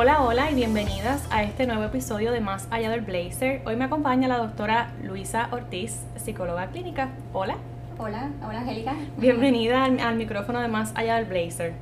Hola, 0.00 0.22
hola 0.22 0.48
y 0.48 0.54
bienvenidas 0.54 1.26
a 1.28 1.42
este 1.42 1.66
nuevo 1.66 1.82
episodio 1.82 2.30
de 2.30 2.38
Más 2.38 2.68
Allá 2.70 2.88
del 2.88 3.00
Blazer. 3.00 3.62
Hoy 3.66 3.74
me 3.74 3.86
acompaña 3.86 4.28
la 4.28 4.38
doctora 4.38 4.92
Luisa 5.02 5.48
Ortiz, 5.50 6.06
psicóloga 6.14 6.68
clínica. 6.68 7.08
Hola. 7.32 7.56
Hola, 7.98 8.30
hola 8.46 8.60
Angélica. 8.60 8.94
Bienvenida 9.16 9.86
al, 9.86 10.14
micrófono 10.14 10.60
de 10.60 10.68
Más 10.68 10.92
Allá 10.94 11.16
del 11.16 11.24
Blazer. 11.24 11.72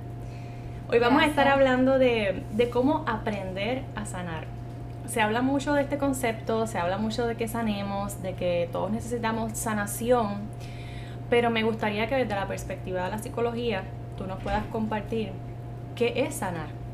Hoy 0.88 0.98
vamos 0.98 1.22
a 1.22 1.26
estar 1.26 1.46
hablando 1.46 1.98
de, 1.98 2.42
de 2.52 2.70
cómo 2.70 3.04
aprender 3.06 3.82
a 3.96 4.06
sanar. 4.06 4.46
Se 5.06 5.20
habla 5.20 5.42
mucho 5.42 5.74
de 5.74 5.82
este 5.82 5.98
concepto, 5.98 6.66
se 6.66 6.78
habla 6.78 6.96
mucho 6.96 7.26
de 7.26 7.36
que 7.36 7.48
sanemos, 7.48 8.22
de 8.22 8.32
que 8.32 8.70
todos 8.72 8.90
necesitamos 8.90 9.52
sanación, 9.58 10.40
pero 11.28 11.50
me 11.50 11.64
gustaría 11.64 12.06
que 12.06 12.14
desde 12.14 12.34
la 12.34 12.48
perspectiva 12.48 13.04
de 13.04 13.10
la 13.10 13.18
psicología 13.18 13.82
tú 14.16 14.26
nos 14.26 14.42
puedas 14.42 14.64
compartir 14.72 15.32
qué 15.94 16.24
es 16.24 16.36
sanar 16.36 16.85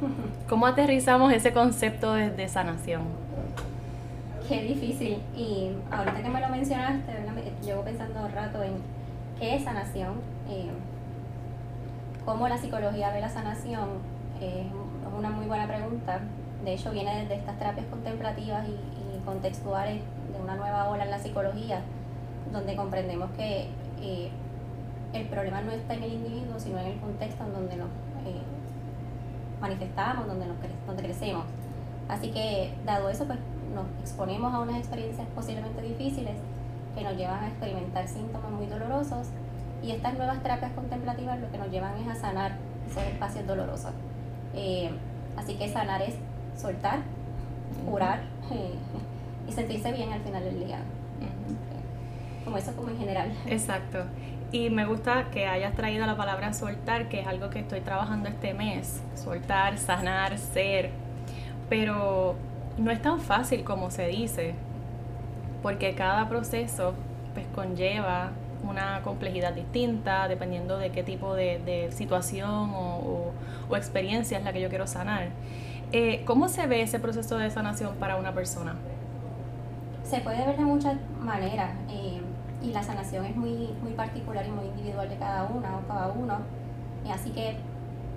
¿Cómo 0.48 0.66
aterrizamos 0.66 1.32
ese 1.32 1.52
concepto 1.52 2.14
de, 2.14 2.48
sanación? 2.48 3.02
Qué 4.48 4.62
difícil. 4.62 5.18
Y 5.36 5.70
ahorita 5.90 6.22
que 6.22 6.28
me 6.28 6.40
lo 6.40 6.48
mencionaste, 6.48 7.12
llevo 7.62 7.82
pensando 7.82 8.24
un 8.24 8.32
rato 8.32 8.62
en 8.62 8.72
qué 9.38 9.56
es 9.56 9.64
sanación, 9.64 10.14
eh, 10.48 10.70
cómo 12.24 12.48
la 12.48 12.58
psicología 12.58 13.10
ve 13.10 13.20
la 13.20 13.28
sanación. 13.28 13.88
es 14.40 14.66
una 15.16 15.30
muy 15.30 15.46
buena 15.46 15.66
pregunta. 15.66 16.20
De 16.64 16.74
hecho, 16.74 16.90
viene 16.90 17.22
desde 17.22 17.36
estas 17.36 17.58
terapias 17.58 17.86
contemplativas 17.86 18.66
y, 18.68 19.04
contextuales 19.24 20.02
de 20.34 20.42
una 20.42 20.54
nueva 20.54 20.90
ola 20.90 21.04
en 21.04 21.10
la 21.10 21.18
psicología, 21.18 21.80
donde 22.52 22.76
comprendemos 22.76 23.30
que 23.38 23.68
eh, 24.02 24.28
el 25.14 25.26
problema 25.28 25.62
no 25.62 25.72
está 25.72 25.94
en 25.94 26.02
el 26.02 26.12
individuo, 26.12 26.58
sino 26.58 26.78
en 26.78 26.88
el 26.88 27.00
contexto 27.00 27.42
en 27.44 27.54
donde 27.54 27.76
nos 27.76 27.88
eh, 28.26 28.42
manifestamos, 29.64 30.26
donde, 30.26 30.46
nos 30.46 30.56
donde 30.86 31.02
crecemos. 31.02 31.44
Así 32.08 32.30
que, 32.30 32.74
dado 32.84 33.08
eso, 33.08 33.24
pues 33.24 33.38
nos 33.74 33.86
exponemos 34.00 34.52
a 34.52 34.60
unas 34.60 34.76
experiencias 34.76 35.26
posiblemente 35.34 35.80
difíciles 35.82 36.36
que 36.94 37.02
nos 37.02 37.16
llevan 37.16 37.44
a 37.44 37.48
experimentar 37.48 38.06
síntomas 38.06 38.52
muy 38.52 38.66
dolorosos 38.66 39.28
y 39.82 39.90
estas 39.90 40.14
nuevas 40.14 40.42
terapias 40.42 40.72
contemplativas 40.72 41.40
lo 41.40 41.50
que 41.50 41.58
nos 41.58 41.70
llevan 41.70 41.96
es 41.96 42.08
a 42.08 42.14
sanar 42.14 42.52
esos 42.88 43.02
espacios 43.02 43.46
dolorosos. 43.46 43.92
Eh, 44.54 44.90
así 45.36 45.54
que 45.54 45.68
sanar 45.68 46.02
es 46.02 46.14
soltar, 46.56 47.00
curar 47.88 48.20
eh, 48.52 48.74
y 49.48 49.52
sentirse 49.52 49.92
bien 49.92 50.12
al 50.12 50.20
final 50.20 50.44
del 50.44 50.64
día. 50.64 50.78
Como 52.44 52.58
eso 52.58 52.76
como 52.76 52.90
en 52.90 52.98
general. 52.98 53.32
Exacto. 53.46 54.04
Y 54.54 54.70
me 54.70 54.86
gusta 54.86 55.30
que 55.32 55.48
hayas 55.48 55.74
traído 55.74 56.06
la 56.06 56.16
palabra 56.16 56.52
soltar, 56.52 57.08
que 57.08 57.18
es 57.18 57.26
algo 57.26 57.50
que 57.50 57.58
estoy 57.58 57.80
trabajando 57.80 58.28
este 58.28 58.54
mes. 58.54 59.02
Soltar, 59.16 59.78
sanar, 59.78 60.38
ser. 60.38 60.90
Pero 61.68 62.36
no 62.78 62.92
es 62.92 63.02
tan 63.02 63.18
fácil 63.18 63.64
como 63.64 63.90
se 63.90 64.06
dice, 64.06 64.54
porque 65.60 65.96
cada 65.96 66.28
proceso 66.28 66.94
pues 67.32 67.44
conlleva 67.52 68.30
una 68.62 69.00
complejidad 69.02 69.54
distinta 69.54 70.28
dependiendo 70.28 70.78
de 70.78 70.92
qué 70.92 71.02
tipo 71.02 71.34
de, 71.34 71.88
situación 71.90 72.70
o, 72.74 73.32
experiencia 73.72 74.38
es 74.38 74.44
la 74.44 74.52
que 74.52 74.60
yo 74.60 74.68
quiero 74.68 74.86
sanar. 74.86 75.30
Eh, 75.90 76.22
¿Cómo 76.26 76.48
se 76.48 76.68
ve 76.68 76.82
ese 76.82 77.00
proceso 77.00 77.38
de 77.38 77.50
sanación 77.50 77.96
para 77.96 78.14
una 78.14 78.32
persona? 78.32 78.76
Se 80.04 80.20
puede 80.20 80.46
ver 80.46 80.56
de 80.56 80.64
muchas 80.64 80.94
maneras. 81.18 81.72
Eh, 81.90 82.20
y 82.64 82.72
la 82.72 82.82
sanación 82.82 83.26
es 83.26 83.36
muy, 83.36 83.74
muy 83.82 83.92
particular 83.92 84.46
y 84.46 84.50
muy 84.50 84.66
individual 84.66 85.08
de 85.08 85.16
cada 85.16 85.44
una 85.44 85.76
o 85.76 85.86
cada 85.86 86.08
uno. 86.08 86.38
Y 87.04 87.10
así 87.10 87.30
que 87.30 87.58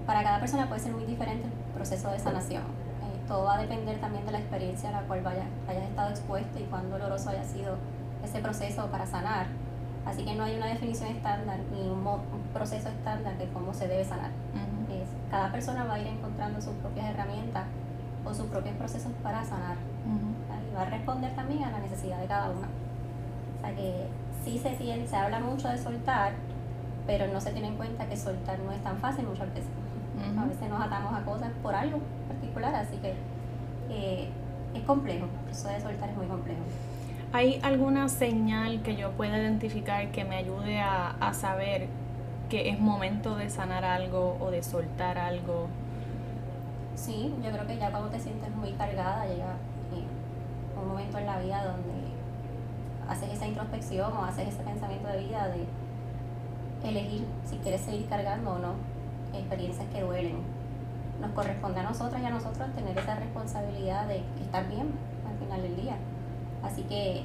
para 0.06 0.24
cada 0.24 0.40
persona 0.40 0.68
puede 0.68 0.80
ser 0.80 0.94
muy 0.94 1.06
diferente 1.06 1.48
el 1.48 1.74
proceso 1.74 2.10
de 2.10 2.20
sanación. 2.20 2.64
Eh, 2.64 3.28
todo 3.28 3.44
va 3.44 3.56
a 3.56 3.62
depender 3.62 4.00
también 4.00 4.26
de 4.26 4.32
la 4.32 4.40
experiencia 4.40 4.90
a 4.90 4.94
la 4.94 5.02
cual 5.02 5.22
vaya, 5.22 5.44
hayas 5.68 5.84
estado 5.84 6.10
expuesto 6.10 6.60
y 6.60 6.64
cuán 6.64 6.90
doloroso 6.90 7.30
haya 7.30 7.44
sido 7.44 7.76
ese 8.24 8.40
proceso 8.40 8.88
para 8.88 9.06
sanar. 9.06 9.48
Así 10.06 10.24
que 10.24 10.34
no 10.36 10.46
hay 10.46 10.56
una 10.56 10.68
definición 10.68 11.10
estándar 11.10 11.60
ni 11.74 11.82
un, 11.82 12.08
proceso 12.54 12.88
estándar 12.88 13.38
de 13.38 13.48
cómo 13.50 13.74
se 13.74 13.88
debe 13.90 14.06
sanar. 14.06 14.32
es, 14.90 15.10
cada 15.30 15.52
persona 15.52 15.84
va 15.84 15.96
a 15.96 16.00
ir 16.00 16.08
encontrando 16.08 16.62
sus 16.62 16.74
propias 16.76 17.08
herramientas 17.08 17.66
o 18.24 18.34
sus 18.34 18.46
propios 18.46 18.76
procesos 18.78 19.12
para 19.22 19.44
sanar. 19.44 19.76
Y 20.06 20.74
va 20.74 20.84
a 20.84 20.86
responder 20.86 21.36
también 21.36 21.66
a 21.66 21.72
la 21.72 21.80
necesidad 21.80 22.20
de 22.20 22.28
cada 22.28 22.50
uno. 22.50 22.68
O 23.58 23.62
sea 23.62 23.76
que 23.76 24.08
sí 24.48 24.58
se, 24.60 24.70
tiene, 24.72 25.06
se 25.08 25.16
habla 25.16 25.40
mucho 25.40 25.68
de 25.68 25.78
soltar, 25.78 26.34
pero 27.06 27.28
no 27.28 27.42
se 27.42 27.52
tiene 27.52 27.68
en 27.68 27.76
cuenta 27.76 28.08
que 28.08 28.16
soltar 28.16 28.60
no 28.60 28.72
es 28.72 28.82
tan 28.82 28.98
fácil 28.98 29.26
muchas 29.26 29.50
veces. 29.54 29.70
A 30.38 30.46
veces 30.46 30.70
nos 30.70 30.82
atamos 30.82 31.14
a 31.14 31.24
cosas 31.24 31.52
por 31.62 31.76
algo 31.76 32.00
particular, 32.28 32.74
así 32.74 32.98
que 32.98 33.14
eh, 33.90 34.30
es 34.74 34.82
complejo. 34.84 35.28
Eso 35.52 35.68
de 35.68 35.80
soltar 35.80 36.10
es 36.10 36.18
muy 36.18 36.26
complejo. 36.26 36.62
¿Hay 37.34 37.60
alguna 37.62 38.10
señal 38.10 38.82
que 38.82 38.96
yo 38.96 39.12
pueda 39.12 39.38
identificar 39.38 40.10
que 40.12 40.24
me 40.24 40.38
ayude 40.38 40.80
a, 40.80 41.10
a 41.20 41.34
saber 41.34 41.88
que 42.50 42.70
es 42.70 42.80
momento 42.80 43.36
de 43.36 43.50
sanar 43.50 43.84
algo 43.84 44.38
o 44.40 44.50
de 44.50 44.64
soltar 44.64 45.18
algo? 45.18 45.68
Sí, 46.96 47.34
yo 47.44 47.52
creo 47.52 47.68
que 47.68 47.78
ya 47.78 47.92
cuando 47.92 48.10
te 48.10 48.20
sientes 48.20 48.50
muy 48.56 48.72
cargada 48.72 49.26
llega 49.26 49.54
eh, 49.94 50.82
un 50.82 50.88
momento 50.88 51.18
en 51.20 51.26
la 51.26 51.40
vida 51.40 51.64
donde 51.66 51.97
haces 53.10 53.34
esa 53.34 53.48
introspección 53.48 54.12
o 54.14 54.24
haces 54.24 54.50
ese 54.50 54.64
pensamiento 54.64 55.08
de 55.08 55.18
vida 55.20 55.48
de 55.48 55.66
elegir 56.88 57.26
si 57.46 57.58
quieres 57.58 57.82
seguir 57.82 58.08
cargando 58.08 58.52
o 58.52 58.60
no 58.60 58.74
experiencias 59.34 59.88
que 59.94 60.02
duelen. 60.02 60.38
Nos 61.22 61.32
corresponde 61.32 61.80
a 61.80 61.84
nosotras 61.84 62.22
y 62.22 62.26
a 62.26 62.30
nosotros 62.30 62.70
tener 62.76 62.98
esa 62.98 63.16
responsabilidad 63.16 64.08
de 64.08 64.24
estar 64.42 64.68
bien 64.68 64.92
al 65.28 65.38
final 65.38 65.62
del 65.62 65.76
día. 65.76 65.98
Así 66.64 66.84
que 66.84 67.24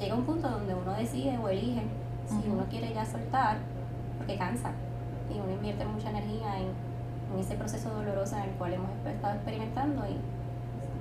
llega 0.00 0.14
un 0.14 0.24
punto 0.24 0.48
donde 0.48 0.74
uno 0.74 0.92
decide 0.92 1.38
o 1.38 1.48
elige 1.48 1.82
si 2.26 2.48
uno 2.48 2.64
quiere 2.70 2.92
ya 2.92 3.04
soltar, 3.04 3.58
porque 4.18 4.36
cansa. 4.36 4.70
Y 5.34 5.38
uno 5.38 5.52
invierte 5.52 5.84
mucha 5.84 6.10
energía 6.10 6.58
en, 6.58 6.68
en 7.34 7.40
ese 7.40 7.54
proceso 7.54 7.90
doloroso 7.90 8.36
en 8.36 8.42
el 8.44 8.50
cual 8.50 8.74
hemos 8.74 8.90
estado 9.06 9.34
experimentando 9.34 10.06
y 10.06 10.16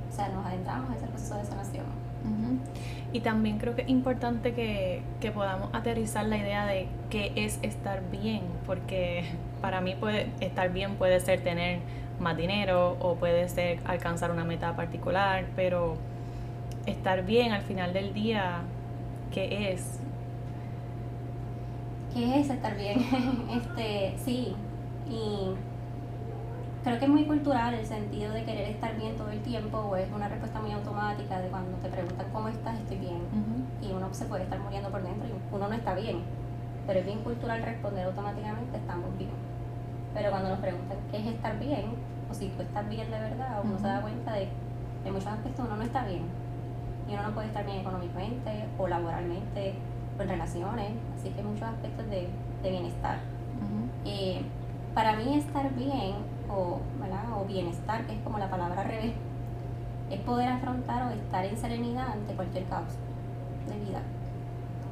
o 0.09 0.15
sea, 0.15 0.29
nos 0.29 0.45
adentramos 0.45 0.89
en 0.89 0.95
ese 0.95 1.07
proceso 1.07 1.35
de 1.35 1.45
sanación. 1.45 2.06
Y 3.13 3.21
también 3.21 3.57
creo 3.57 3.75
que 3.75 3.83
es 3.83 3.89
importante 3.89 4.53
que, 4.53 5.01
podamos 5.33 5.69
aterrizar 5.73 6.25
la 6.25 6.37
idea 6.37 6.65
de 6.65 6.87
qué 7.09 7.31
es 7.35 7.59
estar 7.61 8.01
bien, 8.11 8.41
porque 8.65 9.23
para 9.61 9.81
mí 9.81 9.95
puede, 9.95 10.29
estar 10.39 10.71
bien 10.71 10.95
puede 10.95 11.19
ser 11.19 11.41
tener 11.41 11.79
más 12.19 12.35
dinero 12.35 12.97
o 12.99 13.15
puede 13.15 13.47
ser 13.47 13.79
alcanzar 13.85 14.31
una 14.31 14.43
meta 14.43 14.75
particular, 14.75 15.45
pero 15.55 15.97
estar 16.85 17.25
bien 17.25 17.51
al 17.51 17.61
final 17.61 17.93
del 17.93 18.13
día, 18.13 18.61
¿qué 19.33 19.71
es? 19.71 19.99
¿Qué 22.13 22.39
es 22.39 22.49
estar 22.49 22.75
bien? 22.75 22.99
este, 23.51 24.15
sí, 24.23 24.55
y 25.09 25.51
creo 26.87 26.99
que 26.99 27.05
es 27.05 27.11
muy 27.11 27.25
cultural 27.25 27.73
el 27.73 27.85
sentido 27.85 28.31
de 28.31 28.45
querer 28.45 28.69
estar 28.69 28.95
bien 28.95 29.17
todo 29.17 29.29
el 29.29 29.41
tiempo 29.41 29.77
o 29.77 29.97
es 29.97 30.09
una 30.09 30.29
respuesta 30.29 30.61
muy 30.61 30.71
automática 30.71 31.41
de 31.41 31.49
cuando 31.49 31.77
te 31.79 31.89
preguntan 31.89 32.25
cómo 32.31 32.47
estás, 32.47 32.79
estoy 32.79 32.97
bien. 32.97 33.19
Y 33.81 33.91
uno 33.91 34.07
se 34.13 34.23
puede 34.23 34.43
estar 34.43 34.57
muriendo 34.57 34.89
por 34.89 35.03
dentro 35.03 35.27
y 35.27 35.33
uno 35.53 35.67
no 35.67 35.73
está 35.73 35.93
bien. 35.95 36.21
Pero 36.87 36.99
es 36.99 37.05
bien 37.05 37.19
cultural 37.23 37.61
responder 37.61 38.05
automáticamente 38.05 38.77
estamos 38.77 39.17
bien. 39.17 39.31
Pero 40.13 40.29
cuando 40.29 40.49
nos 40.49 40.59
preguntan 40.59 40.97
qué 41.11 41.17
es 41.17 41.25
estar 41.25 41.59
bien, 41.59 41.91
o 42.31 42.33
si 42.33 42.47
tú 42.47 42.61
estás 42.61 42.87
bien 42.87 43.11
de 43.11 43.19
verdad, 43.19 43.59
uno 43.65 43.77
se 43.77 43.87
da 43.87 44.01
cuenta 44.01 44.31
de 44.31 44.47
que 45.03 45.09
en 45.09 45.13
muchos 45.13 45.27
aspectos 45.27 45.65
uno 45.65 45.75
no 45.75 45.83
está 45.83 46.05
bien. 46.05 46.23
Y 47.09 47.13
uno 47.15 47.23
no 47.23 47.31
puede 47.33 47.47
estar 47.47 47.65
bien 47.65 47.79
económicamente 47.79 48.63
o 48.77 48.87
laboralmente 48.87 49.73
o 50.17 50.21
en 50.21 50.29
relaciones. 50.29 50.91
Así 51.19 51.31
que 51.31 51.41
hay 51.41 51.45
muchos 51.45 51.67
aspectos 51.67 52.09
de, 52.09 52.29
bienestar. 52.63 53.17
Eh, 54.05 54.41
para 54.93 55.15
mí 55.15 55.37
estar 55.37 55.73
bien 55.75 56.15
o, 56.49 56.79
o 57.35 57.45
bienestar, 57.45 58.05
que 58.05 58.13
es 58.13 58.21
como 58.21 58.39
la 58.39 58.49
palabra 58.49 58.81
al 58.81 58.87
revés, 58.87 59.13
es 60.09 60.19
poder 60.21 60.47
afrontar 60.49 61.07
o 61.07 61.09
estar 61.09 61.45
en 61.45 61.57
serenidad 61.57 62.11
ante 62.11 62.33
cualquier 62.33 62.65
causa 62.65 62.97
de 63.67 63.85
vida. 63.85 64.01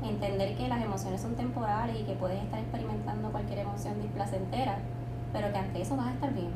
Entender 0.03 0.55
que 0.55 0.67
las 0.67 0.83
emociones 0.83 1.21
son 1.21 1.35
temporales 1.35 1.95
y 1.99 2.03
que 2.03 2.13
puedes 2.13 2.41
estar 2.43 2.59
experimentando 2.59 3.29
cualquier 3.31 3.59
emoción 3.59 4.01
displacentera, 4.01 4.77
pero 5.33 5.51
que 5.51 5.57
ante 5.57 5.81
eso 5.81 5.95
vas 5.95 6.07
a 6.07 6.13
estar 6.13 6.33
bien. 6.33 6.51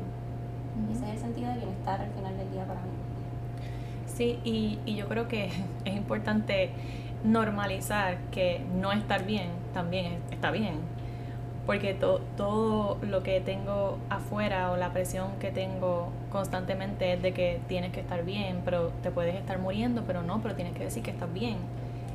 Ese 0.92 1.04
es 1.06 1.10
el 1.14 1.18
sentido 1.18 1.48
de 1.50 1.56
bienestar 1.56 2.00
al 2.00 2.10
final 2.10 2.36
del 2.36 2.50
día 2.52 2.64
para 2.64 2.80
mí. 2.80 2.88
Sí, 4.06 4.38
y, 4.44 4.78
y 4.84 4.96
yo 4.96 5.08
creo 5.08 5.28
que 5.28 5.50
es 5.84 5.96
importante 5.96 6.70
normalizar 7.24 8.18
que 8.30 8.64
no 8.74 8.92
estar 8.92 9.24
bien 9.24 9.48
también 9.72 10.18
está 10.30 10.50
bien. 10.50 10.74
Porque 11.66 11.94
todo 11.94 12.98
lo 13.02 13.22
que 13.22 13.40
tengo 13.40 13.98
afuera 14.08 14.72
o 14.72 14.76
la 14.76 14.92
presión 14.92 15.32
que 15.38 15.50
tengo 15.50 16.10
constantemente 16.30 17.12
es 17.12 17.22
de 17.22 17.32
que 17.32 17.60
tienes 17.68 17.92
que 17.92 18.00
estar 18.00 18.24
bien, 18.24 18.62
pero 18.64 18.90
te 19.02 19.10
puedes 19.10 19.36
estar 19.36 19.58
muriendo, 19.58 20.02
pero 20.06 20.22
no, 20.22 20.40
pero 20.42 20.54
tienes 20.54 20.74
que 20.74 20.84
decir 20.84 21.02
que 21.02 21.10
estás 21.10 21.32
bien. 21.32 21.58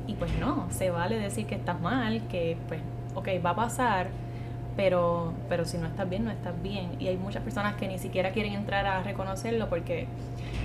Y 0.06 0.14
pues 0.14 0.36
no, 0.38 0.66
se 0.70 0.90
vale 0.90 1.18
decir 1.18 1.46
que 1.46 1.54
estás 1.54 1.80
mal, 1.80 2.22
que 2.28 2.56
pues, 2.68 2.80
ok, 3.14 3.28
va 3.44 3.50
a 3.50 3.56
pasar, 3.56 4.08
pero, 4.76 5.32
pero 5.48 5.64
si 5.64 5.78
no 5.78 5.86
estás 5.86 6.08
bien, 6.08 6.24
no 6.24 6.30
estás 6.30 6.60
bien. 6.62 6.90
Y 7.00 7.08
hay 7.08 7.16
muchas 7.16 7.42
personas 7.42 7.74
que 7.76 7.88
ni 7.88 7.98
siquiera 7.98 8.32
quieren 8.32 8.52
entrar 8.52 8.86
a 8.86 9.02
reconocerlo 9.02 9.68
porque 9.68 10.06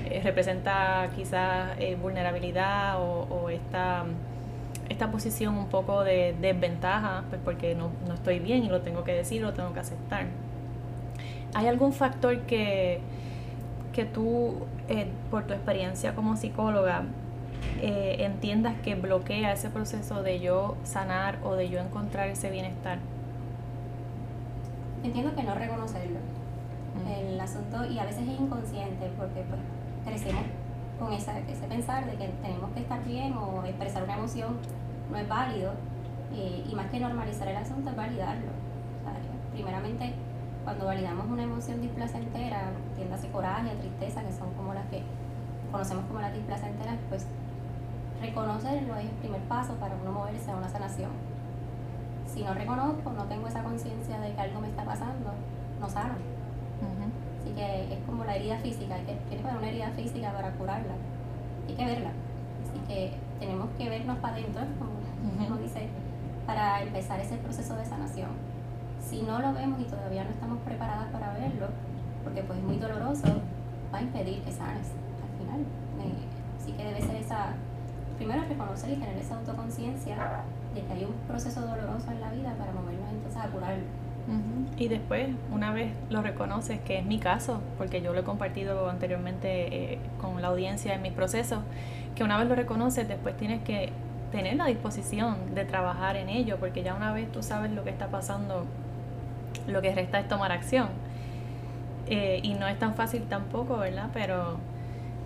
eh, 0.05 0.21
representa 0.23 1.09
quizás 1.15 1.71
eh, 1.79 1.95
vulnerabilidad 1.95 3.01
o, 3.01 3.27
o 3.29 3.49
esta 3.49 4.03
esta 4.91 5.09
posición 5.09 5.57
un 5.57 5.67
poco 5.67 6.03
de 6.03 6.35
desventaja, 6.39 7.23
pues 7.29 7.41
porque 7.43 7.75
no, 7.75 7.89
no, 8.07 8.13
estoy 8.13 8.39
bien 8.39 8.63
y 8.63 8.69
lo 8.69 8.81
tengo 8.81 9.03
que 9.03 9.13
decir, 9.13 9.41
lo 9.41 9.53
tengo 9.53 9.73
que 9.73 9.79
aceptar. 9.79 10.25
¿Hay 11.53 11.67
algún 11.67 11.93
factor 11.93 12.39
que, 12.41 12.99
que 13.93 14.05
tú, 14.05 14.65
eh, 14.89 15.07
por 15.29 15.47
tu 15.47 15.53
experiencia 15.53 16.13
como 16.13 16.35
psicóloga, 16.35 17.03
eh, 17.81 18.17
entiendas 18.19 18.75
que 18.83 18.95
bloquea 18.95 19.53
ese 19.53 19.69
proceso 19.69 20.23
de 20.23 20.39
yo 20.39 20.75
sanar 20.83 21.39
o 21.43 21.55
de 21.55 21.69
yo 21.69 21.79
encontrar 21.79 22.27
ese 22.29 22.51
bienestar? 22.51 22.99
Entiendo 25.03 25.33
que 25.35 25.43
no 25.43 25.55
reconocerlo. 25.55 26.19
El 27.07 27.39
asunto, 27.39 27.85
y 27.85 27.97
a 27.97 28.03
veces 28.03 28.23
es 28.23 28.39
inconsciente 28.39 29.09
porque 29.17 29.41
pues, 29.49 29.61
crecemos 30.05 30.43
con 31.01 31.11
esa, 31.13 31.39
ese 31.39 31.65
pensar 31.65 32.05
de 32.05 32.15
que 32.15 32.27
tenemos 32.43 32.69
que 32.71 32.81
estar 32.81 33.03
bien 33.03 33.33
o 33.35 33.65
expresar 33.65 34.03
una 34.03 34.13
emoción 34.13 34.57
no 35.09 35.17
es 35.17 35.27
válido. 35.27 35.73
Eh, 36.33 36.63
y 36.69 36.75
más 36.75 36.85
que 36.91 36.99
normalizar 36.99 37.47
el 37.47 37.57
asunto 37.57 37.89
es 37.89 37.95
validarlo. 37.95 38.51
primeramente, 39.51 40.13
cuando 40.63 40.85
validamos 40.85 41.25
una 41.27 41.43
emoción 41.43 41.81
displacentera, 41.81 42.69
tiéndase 42.95 43.29
coraje, 43.29 43.75
tristeza, 43.75 44.23
que 44.23 44.31
son 44.31 44.53
como 44.53 44.73
las 44.73 44.85
que 44.85 45.01
conocemos 45.71 46.05
como 46.05 46.21
las 46.21 46.33
displacenteras, 46.33 46.97
pues 47.09 47.25
reconocerlo 48.21 48.95
es 48.97 49.05
el 49.05 49.11
primer 49.11 49.41
paso 49.41 49.73
para 49.75 49.95
uno 49.95 50.11
moverse 50.11 50.51
a 50.51 50.55
una 50.55 50.69
sanación. 50.69 51.09
Si 52.27 52.43
no 52.43 52.53
reconozco, 52.53 53.11
no 53.11 53.25
tengo 53.25 53.47
esa 53.47 53.63
conciencia 53.63 54.19
de 54.19 54.33
que 54.33 54.39
algo 54.39 54.61
me 54.61 54.69
está 54.69 54.85
pasando, 54.85 55.31
no 55.79 55.89
sano. 55.89 56.13
Así 57.41 57.53
que 57.55 57.93
es 57.93 57.99
como 58.05 58.23
la 58.23 58.35
herida 58.35 58.57
física, 58.57 58.95
hay 58.95 59.01
que, 59.01 59.13
tiene 59.27 59.41
que 59.41 59.49
haber 59.49 59.57
una 59.57 59.69
herida 59.69 59.89
física 59.95 60.31
para 60.31 60.51
curarla, 60.51 60.93
hay 61.67 61.73
que 61.73 61.85
verla. 61.85 62.11
Así 62.61 62.79
que 62.87 63.13
tenemos 63.39 63.69
que 63.77 63.89
vernos 63.89 64.17
para 64.19 64.35
adentro, 64.35 64.61
como 64.77 65.57
dice, 65.57 65.89
para 66.45 66.83
empezar 66.83 67.19
ese 67.19 67.37
proceso 67.37 67.75
de 67.75 67.85
sanación. 67.85 68.29
Si 69.01 69.23
no 69.23 69.39
lo 69.39 69.53
vemos 69.53 69.81
y 69.81 69.85
todavía 69.85 70.23
no 70.23 70.29
estamos 70.29 70.59
preparadas 70.59 71.07
para 71.11 71.33
verlo, 71.33 71.67
porque 72.23 72.43
pues 72.43 72.59
es 72.59 72.63
muy 72.63 72.77
doloroso, 72.77 73.27
va 73.91 73.97
a 73.97 74.01
impedir 74.03 74.43
que 74.43 74.51
sanes 74.51 74.89
al 75.23 75.37
final. 75.39 75.65
así 76.59 76.71
que 76.73 76.83
debe 76.83 77.01
ser 77.01 77.15
esa, 77.15 77.53
primero 78.17 78.43
reconocer 78.43 78.91
y 78.91 78.95
tener 78.97 79.17
esa 79.17 79.37
autoconciencia 79.37 80.43
de 80.75 80.81
que 80.83 80.93
hay 80.93 81.05
un 81.05 81.13
proceso 81.27 81.61
doloroso 81.61 82.11
en 82.11 82.21
la 82.21 82.31
vida 82.31 82.53
para 82.53 82.71
movernos 82.71 83.09
entonces 83.09 83.41
a 83.41 83.47
curarlo 83.47 84.00
y 84.77 84.87
después, 84.87 85.29
una 85.51 85.71
vez 85.73 85.91
lo 86.09 86.21
reconoces, 86.21 86.79
que 86.79 86.97
es 86.97 87.05
mi 87.05 87.19
caso, 87.19 87.61
porque 87.77 88.01
yo 88.01 88.13
lo 88.13 88.21
he 88.21 88.23
compartido 88.23 88.89
anteriormente 88.89 89.93
eh, 89.93 89.99
con 90.19 90.41
la 90.41 90.47
audiencia 90.47 90.95
en 90.95 91.01
mi 91.01 91.11
proceso, 91.11 91.61
que 92.15 92.23
una 92.23 92.37
vez 92.37 92.47
lo 92.47 92.55
reconoces, 92.55 93.07
después 93.07 93.37
tienes 93.37 93.61
que 93.61 93.91
tener 94.31 94.55
la 94.55 94.65
disposición 94.65 95.53
de 95.53 95.65
trabajar 95.65 96.15
en 96.15 96.29
ello, 96.29 96.57
porque 96.59 96.83
ya 96.83 96.95
una 96.95 97.13
vez 97.13 97.31
tú 97.31 97.43
sabes 97.43 97.71
lo 97.71 97.83
que 97.83 97.89
está 97.89 98.07
pasando, 98.07 98.65
lo 99.67 99.81
que 99.81 99.93
resta 99.93 100.19
es 100.19 100.27
tomar 100.27 100.51
acción. 100.51 100.89
Eh, 102.07 102.39
y 102.41 102.55
no 102.55 102.67
es 102.67 102.79
tan 102.79 102.95
fácil 102.95 103.23
tampoco, 103.23 103.77
¿verdad? 103.77 104.09
Pero 104.13 104.57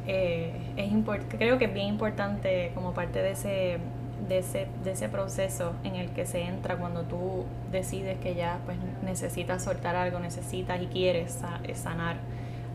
eh, 0.08 0.52
es 0.76 0.92
creo 1.30 1.58
que 1.58 1.66
es 1.66 1.74
bien 1.74 1.88
importante 1.88 2.72
como 2.76 2.94
parte 2.94 3.22
de 3.22 3.32
ese 3.32 3.80
de 4.28 4.40
ese, 4.40 4.68
de 4.84 4.92
ese 4.92 5.10
proceso 5.10 5.74
en 5.84 5.96
el 5.96 6.10
que 6.12 6.26
se 6.26 6.44
entra 6.44 6.78
cuando 6.78 7.04
tú 7.04 7.46
decides 7.72 8.20
que 8.20 8.36
ya 8.36 8.60
pues 8.66 8.78
necesitas 9.04 9.64
soltar 9.64 9.96
algo, 9.96 10.20
necesitas 10.20 10.82
y 10.82 10.88
quieres 10.88 11.40
sanar 11.76 12.18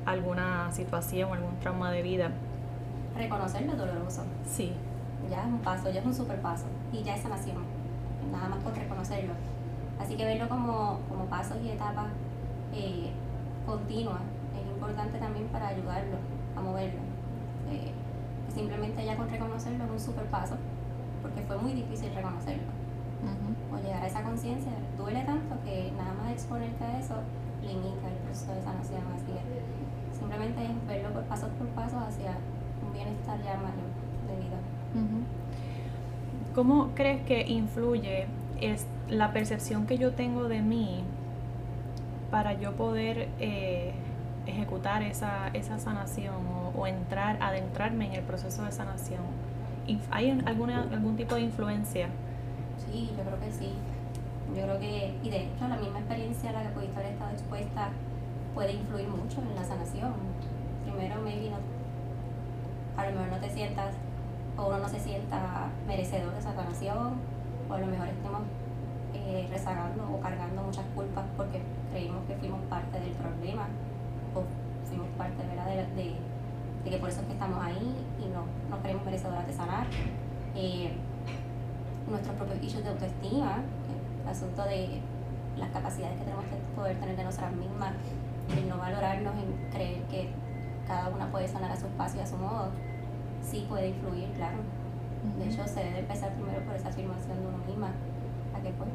alguna 0.07 0.71
situación, 0.73 1.33
algún 1.33 1.59
trauma 1.59 1.91
de 1.91 2.03
vida. 2.03 2.31
Reconocer 3.17 3.63
lo 3.63 3.75
doloroso. 3.75 4.23
Sí. 4.47 4.73
Ya 5.29 5.43
es 5.43 5.47
un 5.47 5.59
paso, 5.59 5.91
ya 5.91 6.01
es 6.01 6.07
un 6.07 6.15
super 6.15 6.41
paso 6.41 6.65
y 6.93 7.03
ya 7.03 7.15
es 7.15 7.23
sanación, 7.23 7.63
nada 8.33 8.49
más 8.49 8.63
con 8.63 8.75
reconocerlo. 8.75 9.33
Así 10.01 10.17
que 10.17 10.25
verlo 10.25 10.49
como, 10.49 11.01
como 11.09 11.27
pasos 11.27 11.59
y 11.63 11.71
etapas 11.71 12.07
eh, 12.75 13.11
continuas 13.67 14.23
es 14.59 14.67
importante 14.67 15.19
también 15.19 15.47
para 15.49 15.69
ayudarlo 15.69 16.17
a 16.57 16.61
moverlo. 16.61 17.01
Eh, 17.71 17.93
simplemente 18.55 19.05
ya 19.05 19.17
con 19.17 19.29
reconocerlo 19.29 19.85
es 19.85 19.91
un 19.91 20.01
super 20.01 20.25
paso 20.27 20.57
porque 21.23 21.43
fue 21.43 21.57
muy 21.59 21.73
difícil 21.73 22.15
reconocerlo. 22.15 22.81
O 23.73 23.77
llegar 23.77 24.03
a 24.03 24.07
esa 24.07 24.23
conciencia 24.23 24.73
duele 24.97 25.23
tanto 25.23 25.55
que 25.65 25.93
nada 25.97 26.15
más 26.15 26.33
exponerte 26.33 26.83
a 26.83 26.99
eso 26.99 27.15
limita 27.63 28.09
el 28.09 28.17
proceso 28.25 28.53
de 28.55 28.63
sanación. 28.63 29.03
Así 29.15 29.27
que 29.27 30.19
simplemente 30.19 30.65
es 30.65 30.87
verlo 30.87 31.11
por 31.13 31.25
pasos 31.25 31.51
por 31.59 31.69
paso 31.69 31.99
hacia 31.99 32.37
un 32.85 32.93
bienestar 32.93 33.39
ya 33.43 33.55
mayor 33.57 33.91
de 34.27 34.37
vida. 34.37 34.57
¿Cómo 36.55 36.91
crees 36.95 37.23
que 37.23 37.47
influye 37.47 38.27
es 38.61 38.87
la 39.09 39.33
percepción 39.33 39.87
que 39.87 39.99
yo 39.99 40.13
tengo 40.13 40.49
de 40.49 40.63
mí 40.63 41.05
para 42.31 42.55
yo 42.55 42.73
poder 42.73 43.29
eh, 43.39 43.93
ejecutar 44.47 45.03
esa, 45.03 45.49
esa 45.49 45.79
sanación 45.79 46.35
o, 46.47 46.81
o 46.81 46.87
entrar, 46.87 47.39
adentrarme 47.41 48.07
en 48.07 48.15
el 48.15 48.23
proceso 48.23 48.65
de 48.65 48.73
sanación? 48.73 49.23
¿Hay 50.11 50.31
alguna, 50.45 50.83
algún 50.83 51.17
tipo 51.17 51.35
de 51.35 51.43
influencia? 51.43 52.09
Sí, 52.79 53.11
yo 53.17 53.23
creo 53.25 53.41
que 53.41 53.51
sí. 53.51 53.73
Yo 54.55 54.63
creo 54.63 54.81
que, 54.81 55.15
y 55.23 55.31
de 55.31 55.45
hecho 55.45 55.69
la 55.69 55.77
misma 55.77 56.01
experiencia 56.01 56.51
a 56.51 56.53
la 56.53 56.63
que 56.65 56.69
pudiste 56.71 56.97
haber 56.97 57.13
estado 57.13 57.31
expuesta 57.31 57.89
puede 58.55 58.73
influir 58.73 59.09
mucho 59.09 59.41
en 59.41 59.55
la 59.55 59.65
sanación. 59.65 60.13
Primero, 60.85 61.21
maybe 61.23 61.51
no, 61.51 61.59
a 62.97 63.07
lo 63.07 63.13
mejor 63.13 63.29
no 63.29 63.39
te 63.39 63.51
sientas, 63.51 63.95
o 64.57 64.67
uno 64.67 64.79
no 64.79 64.89
se 64.89 64.99
sienta 64.99 65.71
merecedor 65.87 66.33
de 66.33 66.39
esa 66.39 66.53
sanación, 66.55 67.15
o 67.69 67.73
a 67.73 67.79
lo 67.79 67.87
mejor 67.87 68.09
estemos 68.09 68.43
eh, 69.15 69.47
rezagando 69.51 70.03
o 70.13 70.21
cargando 70.21 70.63
muchas 70.63 70.85
culpas 70.95 71.25
porque 71.37 71.61
creímos 71.93 72.25
que 72.27 72.35
fuimos 72.37 72.61
parte 72.69 72.99
del 72.99 73.13
problema, 73.13 73.67
o 74.35 74.43
fuimos 74.89 75.09
parte 75.17 75.47
¿verdad? 75.47 75.87
de 75.95 76.17
de 76.85 76.91
que 76.91 76.97
por 76.97 77.09
eso 77.09 77.21
es 77.21 77.27
que 77.27 77.33
estamos 77.35 77.63
ahí 77.63 77.95
no 78.41 78.77
nos 78.77 78.81
creemos 78.81 79.05
merecedoras 79.05 79.47
de 79.47 79.53
sanar. 79.53 79.87
Eh, 80.55 80.93
nuestros 82.09 82.35
propios 82.37 82.63
issues 82.63 82.85
de 82.85 82.91
autoestima, 82.91 83.63
el 84.23 84.29
asunto 84.29 84.65
de 84.65 85.01
las 85.57 85.71
capacidades 85.71 86.19
que 86.19 86.25
tenemos 86.25 86.45
que 86.45 86.57
poder 86.75 86.99
tener 86.99 87.17
de 87.17 87.25
nosotras 87.25 87.53
mismas, 87.53 87.93
el 88.57 88.69
no 88.69 88.79
valorarnos, 88.79 89.35
en 89.35 89.71
creer 89.71 90.03
que 90.05 90.31
cada 90.87 91.09
una 91.09 91.31
puede 91.31 91.47
sanar 91.47 91.71
a 91.71 91.77
su 91.77 91.87
espacio 91.87 92.21
y 92.21 92.23
a 92.25 92.27
su 92.27 92.37
modo, 92.37 92.71
sí 93.43 93.67
puede 93.69 93.89
influir, 93.89 94.31
claro. 94.33 94.59
De 95.39 95.45
hecho, 95.47 95.67
se 95.67 95.85
debe 95.85 96.01
empezar 96.01 96.33
primero 96.33 96.61
por 96.65 96.75
esa 96.75 96.89
afirmación 96.89 97.41
de 97.41 97.47
uno 97.47 97.59
misma, 97.67 97.89
a 98.57 98.63
que 98.63 98.71
pues 98.71 98.91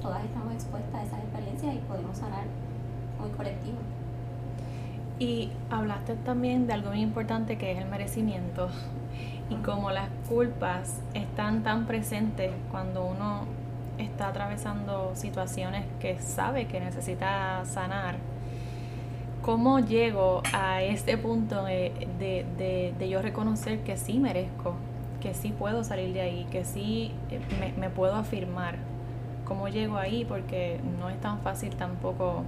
todas 0.00 0.24
estamos 0.24 0.54
expuestas 0.54 0.94
a 0.94 1.02
esas 1.02 1.18
experiencias 1.20 1.74
y 1.74 1.78
podemos 1.78 2.16
sanar 2.16 2.44
muy 3.18 3.30
colectivo. 3.30 3.78
Y 5.18 5.50
hablaste 5.70 6.14
también 6.14 6.66
de 6.66 6.74
algo 6.74 6.90
muy 6.90 7.00
importante 7.00 7.56
que 7.56 7.72
es 7.72 7.78
el 7.78 7.86
merecimiento 7.86 8.68
y 9.48 9.54
cómo 9.56 9.90
las 9.90 10.08
culpas 10.28 11.00
están 11.14 11.62
tan 11.62 11.86
presentes 11.86 12.52
cuando 12.70 13.06
uno 13.06 13.44
está 13.98 14.28
atravesando 14.28 15.12
situaciones 15.14 15.84
que 16.00 16.18
sabe 16.18 16.66
que 16.66 16.80
necesita 16.80 17.64
sanar. 17.64 18.16
¿Cómo 19.40 19.78
llego 19.78 20.42
a 20.52 20.82
este 20.82 21.16
punto 21.16 21.64
de, 21.64 22.94
yo 23.08 23.22
reconocer 23.22 23.80
que 23.84 23.96
sí 23.96 24.18
merezco, 24.18 24.74
que 25.20 25.32
sí 25.34 25.54
puedo 25.56 25.84
salir 25.84 26.12
de 26.12 26.20
ahí, 26.20 26.46
que 26.50 26.64
sí 26.64 27.12
eh, 27.30 27.40
me, 27.60 27.72
me 27.80 27.90
puedo 27.90 28.16
afirmar? 28.16 28.76
¿Cómo 29.46 29.68
llego 29.68 29.96
ahí? 29.96 30.24
Porque 30.24 30.80
no 30.98 31.08
es 31.08 31.18
tan 31.20 31.40
fácil 31.40 31.76
tampoco 31.76 32.42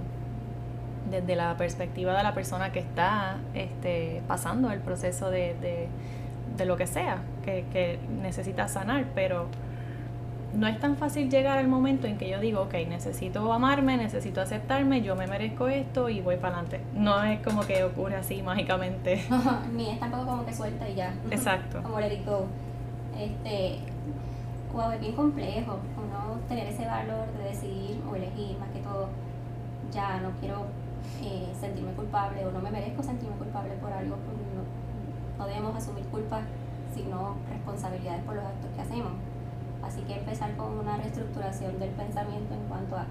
desde 1.09 1.35
la 1.35 1.55
perspectiva 1.57 2.15
de 2.15 2.23
la 2.23 2.33
persona 2.33 2.71
que 2.71 2.79
está 2.79 3.37
este, 3.53 4.21
pasando 4.27 4.71
el 4.71 4.79
proceso 4.79 5.31
de, 5.31 5.55
de, 6.57 6.65
lo 6.65 6.75
que 6.75 6.87
sea, 6.87 7.19
que, 7.43 7.65
que, 7.71 7.99
necesita 8.21 8.67
sanar, 8.67 9.05
pero 9.15 9.47
no 10.53 10.67
es 10.67 10.79
tan 10.79 10.97
fácil 10.97 11.29
llegar 11.29 11.57
al 11.57 11.67
momento 11.67 12.07
en 12.07 12.17
que 12.17 12.29
yo 12.29 12.39
digo, 12.39 12.61
ok, 12.63 12.73
necesito 12.87 13.51
amarme, 13.53 13.97
necesito 13.97 14.41
aceptarme, 14.41 15.01
yo 15.01 15.15
me 15.15 15.27
merezco 15.27 15.67
esto 15.67 16.09
y 16.09 16.21
voy 16.21 16.37
para 16.37 16.59
adelante. 16.59 16.81
No 16.93 17.23
es 17.23 17.39
como 17.41 17.61
que 17.61 17.83
ocurre 17.83 18.15
así 18.15 18.41
mágicamente. 18.41 19.23
Ni 19.73 19.89
es 19.91 19.99
tampoco 19.99 20.25
como 20.25 20.45
que 20.45 20.53
suelta 20.53 20.89
y 20.89 20.95
ya. 20.95 21.13
Exacto. 21.31 21.81
como 21.81 21.99
le 21.99 22.09
digo, 22.09 22.47
este, 23.17 23.79
wow, 24.73 24.91
es 24.91 24.99
bien 24.99 25.15
complejo 25.15 25.79
uno 25.97 26.39
tener 26.47 26.67
ese 26.67 26.85
valor 26.85 27.27
de 27.37 27.43
decidir 27.49 28.01
o 28.09 28.15
elegir 28.15 28.57
más 28.57 28.69
que 28.69 28.79
todo, 28.79 29.09
ya 29.91 30.19
no 30.19 30.31
quiero 30.39 30.65
eh, 31.21 31.53
sentirme 31.59 31.93
culpable 31.93 32.45
o 32.45 32.51
no 32.51 32.59
me 32.59 32.71
merezco 32.71 33.03
sentirme 33.03 33.35
culpable 33.37 33.73
por 33.75 33.91
algo, 33.91 34.15
porque 34.17 34.43
no, 34.55 34.63
no 35.37 35.47
debemos 35.47 35.75
asumir 35.75 36.05
culpa, 36.05 36.41
sino 36.93 37.35
responsabilidades 37.49 38.23
por 38.23 38.35
los 38.35 38.45
actos 38.45 38.69
que 38.75 38.81
hacemos 38.81 39.13
Así 39.83 40.01
que 40.01 40.17
empezar 40.17 40.55
con 40.57 40.77
una 40.77 40.97
reestructuración 40.97 41.79
del 41.79 41.89
pensamiento 41.91 42.53
en 42.53 42.61
cuanto 42.67 42.97
a 42.97 43.05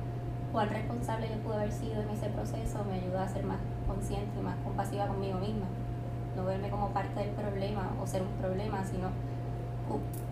cuán 0.53 0.69
responsable 0.69 1.29
yo 1.29 1.43
pude 1.43 1.57
haber 1.57 1.73
sido 1.73 2.03
en 2.03 2.11
ese 2.11 2.29
proceso 2.29 2.85
me 2.85 2.95
ayuda 2.95 3.25
a 3.25 3.29
ser 3.29 3.45
más 3.45 3.59
consciente 3.87 4.39
y 4.39 4.43
más 4.43 4.57
compasiva 4.63 5.07
conmigo 5.07 5.39
misma. 5.39 5.67
No 6.37 6.45
verme 6.45 6.71
como 6.71 6.91
parte 6.91 7.21
del 7.21 7.31
problema 7.31 7.91
o 8.01 8.07
ser 8.07 8.23
un 8.23 8.33
problema, 8.41 8.85
sino 8.85 9.09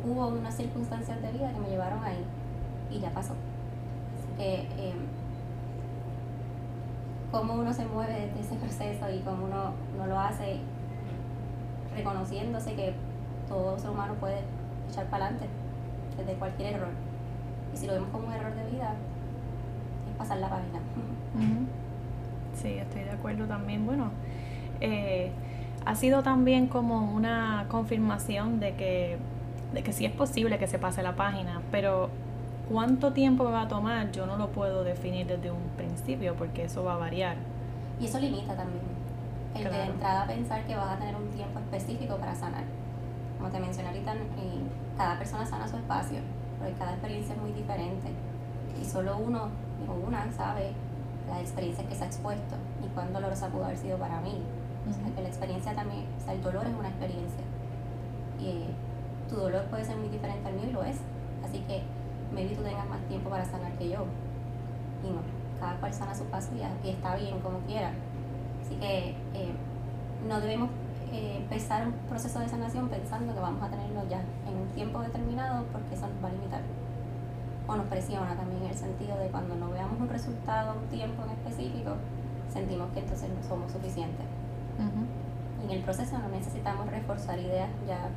hubo 0.04 0.28
unas 0.28 0.54
circunstancias 0.54 1.20
de 1.22 1.32
vida 1.32 1.52
que 1.52 1.58
me 1.58 1.68
llevaron 1.68 2.04
ahí 2.04 2.24
y 2.90 3.00
ya 3.00 3.10
pasó. 3.10 3.32
Así 3.32 4.28
que 4.36 4.60
em, 4.90 4.98
cómo 7.30 7.54
uno 7.54 7.72
se 7.72 7.84
mueve 7.86 8.12
desde 8.26 8.40
ese 8.40 8.54
proceso 8.56 9.10
y 9.10 9.20
cómo 9.20 9.46
uno, 9.46 9.72
uno 9.94 10.06
lo 10.06 10.18
hace 10.18 10.60
reconociéndose 11.94 12.74
que 12.74 12.94
todo 13.48 13.78
ser 13.78 13.90
humano 13.90 14.14
puede 14.14 14.40
echar 14.90 15.06
para 15.06 15.26
adelante 15.26 15.48
de 16.24 16.32
cualquier 16.34 16.74
error. 16.74 16.90
Y 17.74 17.76
si 17.76 17.86
lo 17.86 17.94
vemos 17.94 18.08
como 18.10 18.28
un 18.28 18.32
error 18.32 18.54
de 18.54 18.70
vida, 18.70 18.94
es 20.10 20.16
pasar 20.16 20.38
la 20.38 20.48
página. 20.48 20.80
Sí, 22.54 22.68
estoy 22.78 23.02
de 23.02 23.10
acuerdo 23.10 23.44
también. 23.44 23.84
Bueno, 23.84 24.10
eh, 24.80 25.30
ha 25.84 25.94
sido 25.94 26.22
también 26.22 26.68
como 26.68 27.12
una 27.12 27.66
confirmación 27.68 28.60
de 28.60 28.74
que, 28.74 29.18
de 29.74 29.82
que 29.82 29.92
sí 29.92 30.06
es 30.06 30.12
posible 30.12 30.58
que 30.58 30.66
se 30.66 30.78
pase 30.78 31.02
la 31.02 31.16
página, 31.16 31.60
pero 31.70 32.08
cuánto 32.68 33.12
tiempo 33.12 33.44
me 33.44 33.50
va 33.50 33.62
a 33.62 33.68
tomar 33.68 34.10
yo 34.12 34.26
no 34.26 34.36
lo 34.36 34.48
puedo 34.48 34.84
definir 34.84 35.26
desde 35.26 35.50
un 35.50 35.62
principio 35.76 36.34
porque 36.34 36.64
eso 36.64 36.84
va 36.84 36.94
a 36.94 36.98
variar. 36.98 37.36
Y 38.00 38.06
eso 38.06 38.18
limita 38.18 38.54
también. 38.54 38.84
El 39.54 39.64
de 39.64 39.82
entrada 39.84 40.26
pensar 40.26 40.66
que 40.66 40.76
vas 40.76 40.96
a 40.96 40.98
tener 40.98 41.16
un 41.16 41.28
tiempo 41.30 41.58
específico 41.60 42.16
para 42.16 42.34
sanar. 42.34 42.64
Como 43.38 43.50
te 43.50 43.58
mencioné 43.58 43.88
ahorita, 43.88 44.14
cada 44.96 45.18
persona 45.18 45.46
sana 45.46 45.66
su 45.66 45.76
espacio, 45.76 46.18
porque 46.58 46.74
cada 46.74 46.92
experiencia 46.92 47.34
es 47.34 47.40
muy 47.40 47.52
diferente. 47.52 48.08
Y 48.80 48.84
solo 48.84 49.16
uno 49.16 49.48
o 49.88 50.06
una 50.06 50.30
sabe 50.32 50.72
las 51.28 51.40
experiencias 51.40 51.86
que 51.86 51.94
se 51.94 52.04
ha 52.04 52.06
expuesto 52.06 52.56
y 52.84 52.88
cuán 52.88 53.12
dolorosa 53.12 53.48
pudo 53.48 53.64
haber 53.64 53.78
sido 53.78 53.96
para 53.98 54.20
mí. 54.20 54.42
O 54.88 54.92
sea, 54.92 55.14
que 55.14 55.22
la 55.22 55.28
experiencia 55.28 55.74
también, 55.74 56.04
o 56.20 56.24
sea, 56.24 56.34
el 56.34 56.42
dolor 56.42 56.66
es 56.66 56.74
una 56.74 56.88
experiencia. 56.88 57.44
Y 58.38 58.66
tu 59.28 59.36
dolor 59.36 59.64
puede 59.64 59.84
ser 59.84 59.96
muy 59.96 60.08
diferente 60.08 60.46
al 60.46 60.54
mío 60.54 60.66
y 60.68 60.72
lo 60.72 60.84
es. 60.84 60.98
Así 61.44 61.60
que 61.60 61.82
maybe 62.36 62.54
tú 62.54 62.62
tengas 62.62 62.86
más 62.86 63.00
tiempo 63.08 63.30
para 63.30 63.44
sanar 63.44 63.72
que 63.72 63.88
yo. 63.88 64.04
Y 65.02 65.08
no, 65.10 65.20
cada 65.58 65.76
cual 65.80 65.92
sana 65.92 66.14
su 66.14 66.24
paso 66.24 66.50
y, 66.54 66.88
está 66.88 67.16
bien 67.16 67.40
como 67.40 67.58
quiera. 67.60 67.90
Así 68.62 68.76
que 68.76 69.16
eh, 69.34 69.54
no 70.28 70.40
debemos 70.40 70.68
eh, 71.12 71.38
empezar 71.38 71.86
un 71.86 71.94
proceso 72.08 72.38
de 72.38 72.48
sanación 72.48 72.88
pensando 72.88 73.34
que 73.34 73.40
vamos 73.40 73.62
a 73.62 73.68
tenerlo 73.68 74.06
ya 74.08 74.20
en 74.46 74.56
un 74.56 74.68
tiempo 74.74 75.00
determinado 75.00 75.64
porque 75.72 75.94
eso 75.94 76.06
nos 76.06 76.22
va 76.22 76.28
a 76.28 76.32
limitar. 76.32 76.60
O 77.66 77.74
nos 77.74 77.86
presiona 77.86 78.36
también 78.36 78.62
en 78.62 78.70
el 78.70 78.76
sentido 78.76 79.16
de 79.18 79.28
cuando 79.28 79.56
no 79.56 79.70
veamos 79.70 79.98
un 79.98 80.08
resultado 80.08 80.70
a 80.70 80.74
un 80.74 80.86
tiempo 80.86 81.24
en 81.24 81.30
específico, 81.30 81.96
sentimos 82.52 82.92
que 82.92 83.00
entonces 83.00 83.28
no 83.28 83.48
somos 83.48 83.72
suficientes. 83.72 84.26
Y 85.62 85.64
en 85.64 85.70
el 85.70 85.82
proceso 85.82 86.18
no 86.18 86.28
necesitamos 86.28 86.86
reforzar 86.86 87.38
ideas 87.38 87.70
ya 87.88 88.10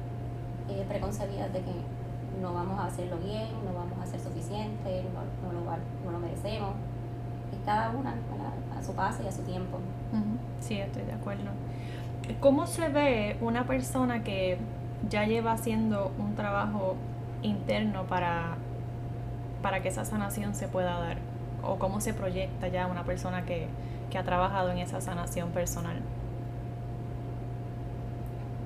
eh, 0.67 0.85
preconcebidas 0.87 1.51
de 1.53 1.61
que 1.61 1.71
no 2.41 2.53
vamos 2.53 2.79
a 2.79 2.85
hacerlo 2.85 3.17
bien, 3.17 3.47
no 3.65 3.73
vamos 3.73 3.99
a 4.01 4.05
ser 4.05 4.19
suficientes, 4.19 5.05
no, 5.13 5.51
no, 5.51 5.59
lo, 5.59 5.71
no 6.05 6.11
lo 6.11 6.19
merecemos. 6.19 6.71
Y 7.51 7.65
cada 7.65 7.89
una 7.91 8.15
a, 8.77 8.83
su 8.83 8.93
paso 8.93 9.23
y 9.23 9.27
a 9.27 9.31
su 9.31 9.41
tiempo. 9.43 9.79
Sí, 10.59 10.79
estoy 10.79 11.03
de 11.03 11.13
acuerdo. 11.13 11.51
¿Cómo 12.39 12.67
se 12.67 12.89
ve 12.89 13.37
una 13.41 13.65
persona 13.65 14.23
que 14.23 14.57
ya 15.09 15.25
lleva 15.25 15.53
haciendo 15.53 16.11
un 16.19 16.35
trabajo 16.35 16.95
interno 17.41 18.03
para, 18.03 18.55
para 19.61 19.81
que 19.81 19.89
esa 19.89 20.05
sanación 20.05 20.53
se 20.53 20.67
pueda 20.67 20.99
dar? 20.99 21.17
¿O 21.63 21.77
cómo 21.77 22.01
se 22.01 22.13
proyecta 22.13 22.67
ya 22.67 22.87
una 22.87 23.03
persona 23.03 23.45
que, 23.45 23.67
ha 24.17 24.23
trabajado 24.23 24.71
en 24.71 24.79
esa 24.79 25.01
sanación 25.01 25.49
personal? 25.49 25.97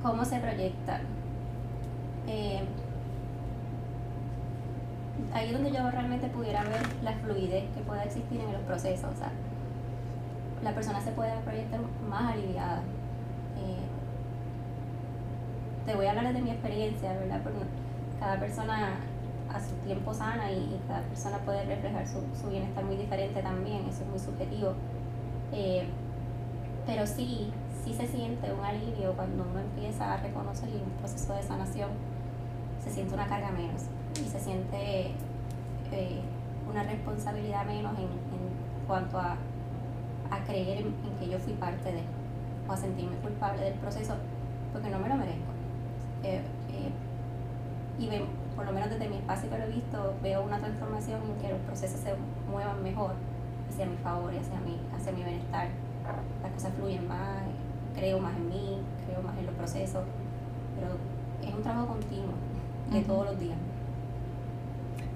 ¿Cómo 0.02 0.24
se 0.24 0.40
proyecta? 0.40 1.02
Eh, 2.28 2.62
ahí 5.34 5.48
es 5.48 5.54
donde 5.54 5.72
yo 5.72 5.90
realmente 5.90 6.28
pudiera 6.28 6.64
ver 6.64 6.82
la 7.04 7.14
fluidez 7.14 7.66
que 7.76 7.82
pueda 7.82 8.04
existir 8.04 8.40
en 8.40 8.54
los 8.54 8.62
procesos. 8.64 9.12
O 9.14 9.18
sea, 9.18 9.32
la 10.64 10.74
persona 10.74 11.02
se 11.02 11.12
puede 11.12 11.36
proyectar 11.42 11.80
más 12.08 12.34
aliviada, 12.34 12.82
te 15.86 15.96
voy 15.96 16.06
a 16.06 16.12
hablar 16.12 16.34
de 16.34 16.42
mi 16.42 16.52
experiencia, 16.52 17.14
¿verdad? 17.14 17.42
Porque 17.44 17.60
cada 18.20 18.40
persona 18.40 18.96
a 19.54 19.60
su 19.60 19.76
tiempo 19.86 20.14
sana 20.14 20.52
y, 20.52 20.80
cada 20.88 21.02
persona 21.02 21.38
puede 21.40 21.66
reflejar 21.66 22.08
su, 22.08 22.22
su, 22.40 22.50
bienestar 22.50 22.84
muy 22.86 22.96
diferente 22.96 23.42
también, 23.42 23.86
eso 23.90 24.04
es 24.04 24.10
muy 24.10 24.20
subjetivo. 24.20 24.74
Eh, 25.52 25.86
pero 26.86 27.06
sí, 27.06 27.52
sí 27.84 27.94
se 27.94 28.08
siente 28.08 28.52
un 28.52 28.64
alivio 28.64 29.14
cuando 29.14 29.44
uno 29.44 29.60
empieza 29.60 30.14
a 30.14 30.18
reconocer 30.18 30.70
un 30.70 30.92
proceso 31.00 31.34
de 31.34 31.44
sanación 31.44 31.90
se 32.84 32.90
siente 32.90 33.14
una 33.14 33.28
carga 33.28 33.52
menos 33.52 33.84
y 34.16 34.30
se 34.30 34.40
siente 34.40 35.12
eh, 35.92 36.22
una 36.70 36.84
responsabilidad 36.84 37.66
menos 37.66 37.94
en, 37.98 38.04
en 38.04 38.88
cuanto 38.88 39.18
a, 39.18 39.38
a 40.32 40.44
creer 40.46 40.80
en, 40.80 40.88
en, 40.88 41.18
que 41.20 41.30
yo 41.30 41.40
fui 41.40 41.54
parte 41.54 41.92
de 41.92 42.02
o 42.68 42.72
a 42.72 42.78
sentirme 42.78 43.16
culpable 43.18 43.62
del 43.62 43.74
proceso 43.74 44.16
porque 44.72 44.90
no 44.90 45.00
me 45.00 45.10
lo 45.10 45.16
merezco. 45.16 45.52
Eh, 46.24 46.42
eh, 46.70 46.92
y 48.00 48.10
por 48.56 48.66
lo 48.66 48.72
menos 48.72 48.90
desde 48.90 49.10
mi 49.10 49.18
espacio 49.18 49.50
que 49.50 49.58
lo 49.58 49.64
he 49.66 49.70
visto, 49.70 50.14
veo 50.22 50.44
una 50.44 50.60
transformación 50.60 51.22
en 51.24 51.42
que 51.42 51.50
los 51.50 51.60
procesos 51.62 52.00
se 52.00 52.14
muevan 52.50 52.82
mejor 52.82 53.14
hacia 53.70 53.86
mi 53.86 53.98
favor 53.98 54.34
y 54.34 54.38
hacia 54.38 54.60
mi, 54.62 54.80
hacia 54.96 55.12
mi 55.12 55.24
bienestar. 55.24 55.68
Las 56.42 56.52
cosas 56.54 56.74
fluyen 56.74 57.08
más, 57.08 57.44
creo 57.96 58.20
más 58.20 58.36
en 58.36 58.50
mí, 58.50 58.80
creo 59.06 59.22
más 59.22 59.38
en 59.38 59.46
los 59.46 59.56
procesos, 59.56 60.04
pero 60.76 60.98
es 61.48 61.54
un 61.54 61.62
trabajo 61.62 61.88
continuo 61.88 62.34
de 62.92 63.02
todos 63.02 63.26
los 63.26 63.40
días. 63.40 63.58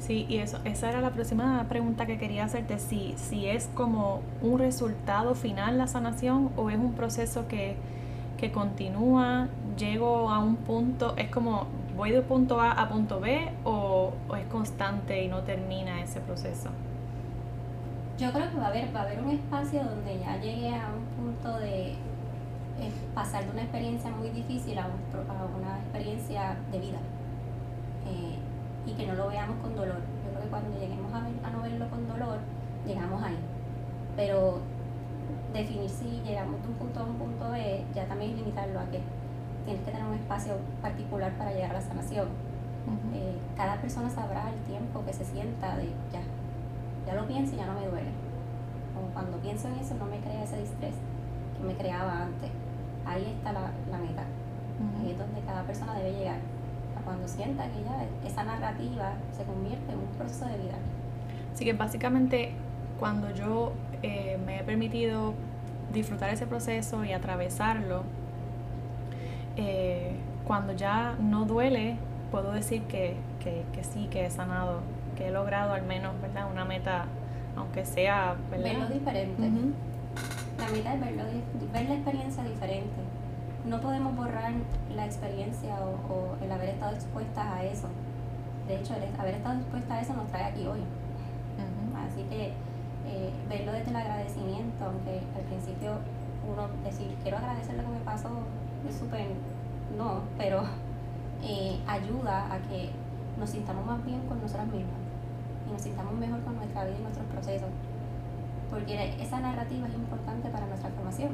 Sí, 0.07 0.25
y 0.29 0.37
eso, 0.37 0.59
esa 0.63 0.87
era 0.87 1.01
la 1.01 1.09
próxima 1.09 1.65
pregunta 1.67 2.05
que 2.05 2.17
quería 2.17 2.45
hacerte, 2.45 2.79
si, 2.79 3.13
si 3.17 3.45
es 3.45 3.69
como 3.75 4.21
un 4.41 4.57
resultado 4.57 5.35
final 5.35 5.77
la 5.77 5.87
sanación 5.87 6.49
o 6.55 6.69
es 6.69 6.77
un 6.77 6.93
proceso 6.93 7.49
que, 7.49 7.75
que 8.37 8.49
continúa 8.53 9.49
llego 9.77 10.29
a 10.29 10.39
un 10.39 10.55
punto, 10.55 11.13
es 11.17 11.29
como 11.29 11.67
voy 11.97 12.11
de 12.11 12.21
punto 12.21 12.61
A 12.61 12.71
a 12.71 12.87
punto 12.87 13.19
B 13.19 13.51
o, 13.65 14.13
es 14.37 14.45
constante 14.45 15.25
y 15.25 15.27
no 15.27 15.41
termina 15.41 16.01
ese 16.01 16.21
proceso? 16.21 16.69
Yo 18.17 18.31
creo 18.31 18.49
que 18.49 18.57
va 18.57 18.67
a 18.67 18.69
haber, 18.69 18.95
va 18.95 19.01
a 19.01 19.03
haber 19.03 19.19
un 19.19 19.31
espacio 19.31 19.83
donde 19.83 20.19
ya 20.19 20.37
llegue 20.37 20.73
a 20.73 20.87
un 20.87 21.33
punto 21.33 21.59
de 21.59 21.91
eh, 21.91 22.91
pasar 23.13 23.43
de 23.43 23.51
una 23.51 23.63
experiencia 23.63 24.09
muy 24.11 24.29
difícil 24.29 24.79
a, 24.79 24.87
una 24.87 25.79
experiencia 25.79 26.55
de 26.71 26.79
vida 26.79 26.99
eh, 28.07 28.47
y 28.88 28.94
que 28.94 29.06
no 29.06 29.13
lo 29.13 29.27
veamos 29.27 29.58
con 29.58 29.75
dolor. 29.75 30.00
Yo 30.25 30.32
creo 30.32 30.44
que 30.44 30.50
cuando 30.50 30.79
lleguemos 30.79 31.13
a, 31.13 31.17
a 31.17 31.51
no 31.51 31.62
verlo 31.62 31.89
con 31.89 32.08
dolor, 32.08 32.39
llegamos 32.86 33.22
ahí. 33.22 33.38
Pero 34.15 34.62
definir 35.53 35.89
si 35.89 36.22
llegamos 36.25 36.62
de 36.62 36.67
un 36.67 36.74
punto 36.75 37.00
a 37.00 37.03
un 37.03 37.15
punto 37.15 37.51
B 37.51 37.84
ya 37.94 38.06
también 38.06 38.32
es 38.32 38.38
limitarlo 38.38 38.79
a 38.79 38.86
que 38.86 39.01
tienes 39.65 39.84
que 39.84 39.91
tener 39.91 40.08
un 40.08 40.13
espacio 40.13 40.53
particular 40.82 41.32
para 41.38 41.51
llegar 41.51 41.72
a 41.72 41.74
la 41.74 41.82
sanación. 41.82 42.27
Eh, 43.13 43.36
cada 43.58 43.75
persona 43.82 44.10
sabrá 44.10 44.50
el 44.50 44.60
tiempo 44.62 45.03
que 45.06 45.12
se 45.12 45.25
sienta 45.25 45.75
de 45.75 45.88
ya, 46.12 46.22
ya 47.06 47.15
lo 47.15 47.27
pienso 47.27 47.53
y 47.53 47.58
ya 47.58 47.65
no 47.65 47.74
me 47.74 47.86
duele. 47.86 48.12
Como 48.96 49.08
cuando 49.10 49.38
pienso 49.38 49.67
en 49.67 49.75
eso 49.75 49.96
no 49.96 50.06
me 50.06 50.20
crea 50.20 50.44
ese 50.44 50.60
distrés 50.62 50.96
que 51.58 51.63
me 51.63 51.75
creaba 51.75 52.24
antes. 52.24 52.50
Ahí 53.06 53.36
está 53.38 53.51
la, 53.51 53.72
la 53.91 53.98
meta. 53.98 54.24
Ahí 55.00 55.12
es 55.12 55.17
donde 55.17 55.41
cada 55.41 55.63
persona 55.63 55.96
debe 55.96 56.13
llegar. 56.13 56.39
Cuando 57.07 57.25
sienta 57.27 57.63
que 57.67 57.83
ya 57.83 58.05
esa 58.27 58.43
narrativa 58.43 59.13
se 59.31 59.43
convierte 59.45 59.93
en 59.93 59.99
un 59.99 60.07
proceso 60.17 60.45
de 60.45 60.57
vida. 60.57 60.75
Así 61.53 61.63
que 61.63 61.71
básicamente 61.71 62.51
cuando 62.99 63.31
yo 63.31 63.71
eh, 64.03 64.37
me 64.45 64.59
he 64.59 64.63
permitido 64.63 65.33
disfrutar 65.93 66.31
ese 66.31 66.45
proceso 66.45 67.05
y 67.05 67.13
atravesarlo, 67.13 68.03
eh, 69.55 70.17
cuando 70.45 70.73
ya 70.73 71.15
no 71.19 71.45
duele, 71.45 71.95
puedo 72.29 72.51
decir 72.51 72.81
que, 72.83 73.15
que, 73.41 73.63
que, 73.71 73.85
sí, 73.85 74.07
que 74.11 74.25
he 74.25 74.29
sanado 74.29 74.81
he 75.25 75.31
logrado 75.31 75.73
al 75.73 75.83
menos, 75.83 76.19
¿verdad? 76.21 76.49
Una 76.51 76.65
meta, 76.65 77.05
aunque 77.55 77.85
sea, 77.85 78.35
Verlo 78.51 78.87
diferente. 78.87 79.41
La 80.59 80.69
meta 80.69 80.93
es 80.93 80.99
verlo, 80.99 81.23
ver 81.73 81.85
la 81.85 81.95
experiencia 81.95 82.43
diferente. 82.43 82.95
No 83.67 83.81
podemos 83.81 84.15
borrar 84.15 84.53
la 84.95 85.05
experiencia 85.05 85.75
o, 85.81 86.41
el 86.41 86.51
haber 86.51 86.69
estado 86.69 86.95
expuestas 86.95 87.45
a 87.45 87.63
eso. 87.65 87.89
De 88.65 88.77
hecho, 88.77 88.93
el 88.95 89.19
haber 89.19 89.36
estado 89.36 89.59
expuesta 89.59 89.95
a 89.95 90.01
eso 90.01 90.13
nos 90.13 90.27
trae 90.27 90.45
aquí 90.45 90.65
hoy. 90.65 90.79
Así 91.95 92.24
que 92.29 92.53
eh, 93.07 93.33
verlo 93.50 93.74
desde 93.74 93.89
el 93.89 93.95
agradecimiento, 93.97 94.86
aunque 94.86 95.19
al 95.36 95.43
principio 95.43 96.00
uno 96.50 96.69
decir, 96.83 97.13
quiero 97.24 97.38
agradecer 97.38 97.75
lo 97.75 97.83
que 97.83 97.89
me 97.89 98.00
pasó, 98.05 98.29
es 98.88 98.95
súper, 98.95 99.27
no, 99.97 100.21
pero 100.38 100.62
eh, 101.43 101.79
ayuda 101.88 102.53
a 102.53 102.59
que 102.59 102.91
nos 103.38 103.50
sintamos 103.50 103.86
más 103.86 104.03
bien 104.05 104.21
con 104.27 104.41
nosotras 104.41 104.67
mismas 104.67 105.01
y 105.67 105.74
nos 105.74 105.81
sintamos 105.81 106.13
mejor 106.13 106.41
con 106.41 106.55
nuestra 106.55 106.86
vida 106.86 106.95
y 106.97 107.01
nuestros 107.01 107.25
procesos. 107.27 107.69
Porque 108.69 109.21
esa 109.21 109.39
narrativa 109.39 109.88
es 109.88 109.93
importante 109.93 110.50
para 110.50 110.67
nuestra 110.67 110.89
formación. 110.89 111.31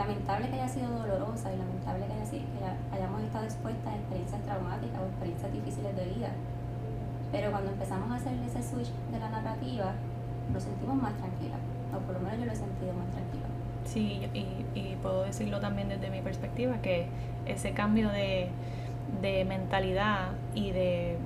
Lamentable 0.00 0.48
que 0.48 0.54
haya 0.54 0.68
sido 0.68 0.88
dolorosa 0.88 1.52
y 1.52 1.58
lamentable 1.58 2.06
que, 2.06 2.12
haya, 2.14 2.24
que 2.24 2.96
hayamos 2.96 3.22
estado 3.22 3.44
expuestas 3.44 3.92
a 3.92 3.96
experiencias 3.96 4.42
traumáticas 4.42 4.98
o 4.98 5.06
experiencias 5.06 5.52
difíciles 5.52 5.94
de 5.94 6.04
vida. 6.06 6.30
Pero 7.30 7.50
cuando 7.50 7.70
empezamos 7.70 8.10
a 8.10 8.14
hacer 8.14 8.32
ese 8.48 8.62
switch 8.62 8.88
de 9.12 9.18
la 9.18 9.28
narrativa, 9.28 9.92
nos 10.52 10.62
sentimos 10.62 10.96
más 10.96 11.12
tranquilas. 11.18 11.60
O 11.94 11.98
por 11.98 12.14
lo 12.14 12.20
menos 12.20 12.38
yo 12.40 12.46
lo 12.46 12.52
he 12.52 12.56
sentido 12.56 12.94
más 12.94 13.10
tranquila. 13.10 13.46
Sí, 13.84 14.26
y, 14.32 14.78
y 14.78 14.96
puedo 15.02 15.24
decirlo 15.24 15.60
también 15.60 15.90
desde 15.90 16.08
mi 16.08 16.22
perspectiva, 16.22 16.80
que 16.80 17.06
ese 17.44 17.72
cambio 17.72 18.08
de, 18.08 18.48
de 19.20 19.44
mentalidad 19.44 20.30
y 20.54 20.70
de, 20.70 21.18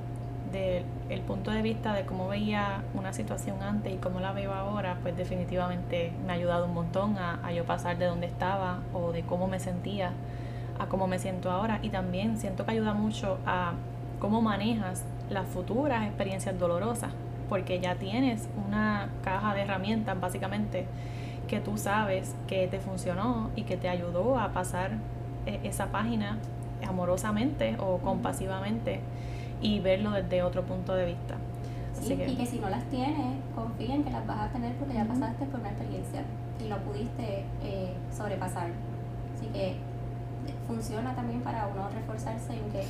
el 1.10 1.20
punto 1.20 1.50
de 1.50 1.62
vista 1.62 1.92
de 1.92 2.04
cómo 2.04 2.28
veía 2.28 2.82
una 2.94 3.12
situación 3.12 3.62
antes 3.62 3.92
y 3.92 3.96
cómo 3.96 4.20
la 4.20 4.32
veo 4.32 4.52
ahora, 4.52 4.98
pues 5.02 5.16
definitivamente 5.16 6.12
me 6.26 6.32
ha 6.32 6.36
ayudado 6.36 6.66
un 6.66 6.74
montón 6.74 7.18
a, 7.18 7.40
a 7.44 7.52
yo 7.52 7.64
pasar 7.64 7.98
de 7.98 8.06
donde 8.06 8.26
estaba 8.26 8.80
o 8.92 9.12
de 9.12 9.22
cómo 9.22 9.46
me 9.46 9.60
sentía 9.60 10.12
a 10.78 10.86
cómo 10.86 11.06
me 11.06 11.18
siento 11.18 11.50
ahora. 11.50 11.78
Y 11.82 11.90
también 11.90 12.38
siento 12.38 12.64
que 12.64 12.72
ayuda 12.72 12.94
mucho 12.94 13.38
a 13.46 13.72
cómo 14.18 14.40
manejas 14.40 15.04
las 15.30 15.46
futuras 15.46 16.04
experiencias 16.06 16.58
dolorosas, 16.58 17.12
porque 17.48 17.80
ya 17.80 17.96
tienes 17.96 18.48
una 18.66 19.08
caja 19.22 19.54
de 19.54 19.62
herramientas 19.62 20.18
básicamente 20.18 20.86
que 21.48 21.60
tú 21.60 21.76
sabes 21.76 22.34
que 22.46 22.66
te 22.68 22.80
funcionó 22.80 23.50
y 23.54 23.62
que 23.62 23.76
te 23.76 23.88
ayudó 23.88 24.38
a 24.38 24.52
pasar 24.52 24.92
eh, 25.46 25.60
esa 25.64 25.86
página 25.86 26.38
amorosamente 26.86 27.76
o 27.78 27.98
compasivamente 27.98 29.00
y 29.64 29.80
verlo 29.80 30.10
desde 30.10 30.42
otro 30.42 30.62
punto 30.62 30.94
de 30.94 31.06
vista. 31.06 31.36
Sí, 31.94 32.12
y 32.12 32.36
que 32.36 32.46
si 32.46 32.58
no 32.58 32.68
las 32.68 32.84
tienes, 32.90 33.16
confía 33.54 33.94
en 33.94 34.04
que 34.04 34.10
las 34.10 34.26
vas 34.26 34.40
a 34.40 34.52
tener 34.52 34.74
porque 34.76 34.92
ya 34.92 35.06
pasaste 35.06 35.46
por 35.46 35.60
una 35.60 35.70
experiencia 35.70 36.22
y 36.62 36.68
lo 36.68 36.76
pudiste 36.78 37.46
eh, 37.62 37.94
sobrepasar. 38.14 38.68
Así 39.34 39.46
que 39.46 39.76
funciona 40.66 41.14
también 41.14 41.40
para 41.40 41.66
uno 41.66 41.88
reforzarse 41.88 42.52
en 42.52 42.70
que 42.70 42.84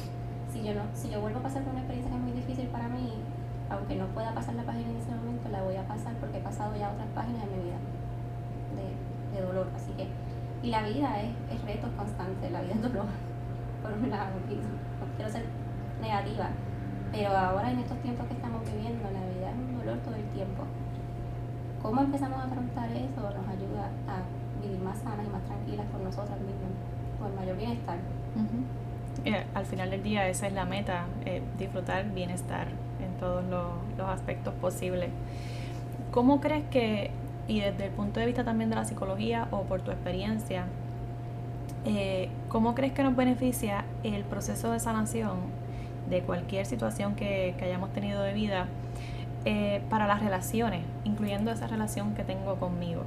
si 0.52 0.64
yo, 0.64 0.74
no, 0.74 0.82
si 0.94 1.10
yo 1.10 1.20
vuelvo 1.20 1.38
a 1.38 1.42
pasar 1.42 1.62
por 1.62 1.72
una 1.72 1.82
experiencia 1.82 2.10
que 2.10 2.16
es 2.18 2.22
muy 2.22 2.32
difícil 2.32 2.66
para 2.66 2.88
mí, 2.88 3.12
aunque 3.70 3.94
no 3.94 4.06
pueda 4.08 4.34
pasar 4.34 4.56
la 4.56 4.64
página 4.64 4.90
en 4.90 4.96
ese 4.96 5.14
momento, 5.14 5.48
la 5.50 5.62
voy 5.62 5.76
a 5.76 5.86
pasar 5.86 6.14
porque 6.14 6.38
he 6.38 6.42
pasado 6.42 6.74
ya 6.74 6.90
otras 6.90 7.08
páginas 7.14 7.44
en 7.44 7.56
mi 7.56 7.64
vida 7.70 7.78
de, 8.74 9.38
de 9.38 9.46
dolor. 9.46 9.68
Así 9.76 9.92
que, 9.92 10.08
y 10.66 10.70
la 10.70 10.82
vida 10.82 11.22
es, 11.22 11.30
es 11.54 11.62
retos 11.64 11.90
constantes, 11.96 12.50
la 12.50 12.62
vida 12.62 12.74
es 12.74 12.82
dolor 12.82 13.06
por 13.82 13.92
un 13.92 14.10
lado, 14.10 14.34
no 14.42 15.06
quiero 15.16 15.30
ser 15.30 15.44
negativa, 16.00 16.50
pero 17.14 17.30
ahora 17.36 17.70
en 17.70 17.78
estos 17.78 17.96
tiempos 17.98 18.26
que 18.26 18.34
estamos 18.34 18.60
viviendo, 18.64 19.04
la 19.04 19.20
vida 19.20 19.50
es 19.50 19.56
un 19.56 19.78
dolor 19.78 19.98
todo 19.98 20.16
el 20.16 20.24
tiempo. 20.34 20.64
¿Cómo 21.80 22.00
empezamos 22.00 22.40
a 22.40 22.44
afrontar 22.44 22.90
eso? 22.90 23.20
Nos 23.20 23.48
ayuda 23.48 23.90
a 24.08 24.60
vivir 24.60 24.80
más 24.80 24.98
sanas 24.98 25.24
y 25.24 25.30
más 25.30 25.44
tranquilas 25.44 25.86
con 25.92 26.02
nosotras 26.02 26.38
mismas, 26.40 26.72
con 27.20 27.36
mayor 27.36 27.56
bienestar. 27.56 27.98
al 29.54 29.66
final 29.66 29.90
del 29.90 30.02
día 30.02 30.28
esa 30.28 30.48
es 30.48 30.52
la 30.54 30.64
meta, 30.64 31.04
eh, 31.24 31.40
disfrutar 31.56 32.10
bienestar 32.10 32.66
en 33.00 33.12
todos 33.20 33.44
los, 33.44 33.70
los 33.96 34.08
aspectos 34.08 34.52
posibles. 34.54 35.10
¿Cómo 36.10 36.40
crees 36.40 36.64
que, 36.70 37.12
y 37.46 37.60
desde 37.60 37.86
el 37.86 37.92
punto 37.92 38.18
de 38.18 38.26
vista 38.26 38.42
también 38.44 38.70
de 38.70 38.76
la 38.76 38.84
psicología 38.84 39.46
o 39.52 39.62
por 39.62 39.82
tu 39.82 39.92
experiencia, 39.92 40.64
eh, 41.84 42.28
¿cómo 42.48 42.74
crees 42.74 42.92
que 42.92 43.04
nos 43.04 43.14
beneficia 43.14 43.84
el 44.02 44.24
proceso 44.24 44.72
de 44.72 44.80
sanación 44.80 45.63
de 46.08 46.22
cualquier 46.22 46.66
situación 46.66 47.14
que, 47.14 47.54
hayamos 47.62 47.92
tenido 47.92 48.22
de 48.22 48.32
vida 48.32 48.66
eh, 49.44 49.82
para 49.90 50.06
las 50.06 50.22
relaciones, 50.22 50.82
incluyendo 51.04 51.50
esa 51.50 51.66
relación 51.66 52.14
que 52.14 52.24
tengo 52.24 52.56
conmigo? 52.56 53.02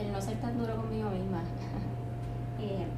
El 0.00 0.12
no 0.12 0.20
ser 0.20 0.36
tan 0.36 0.58
duro 0.58 0.76
conmigo 0.76 1.10
misma. 1.10 1.42
Eh, 2.60 2.88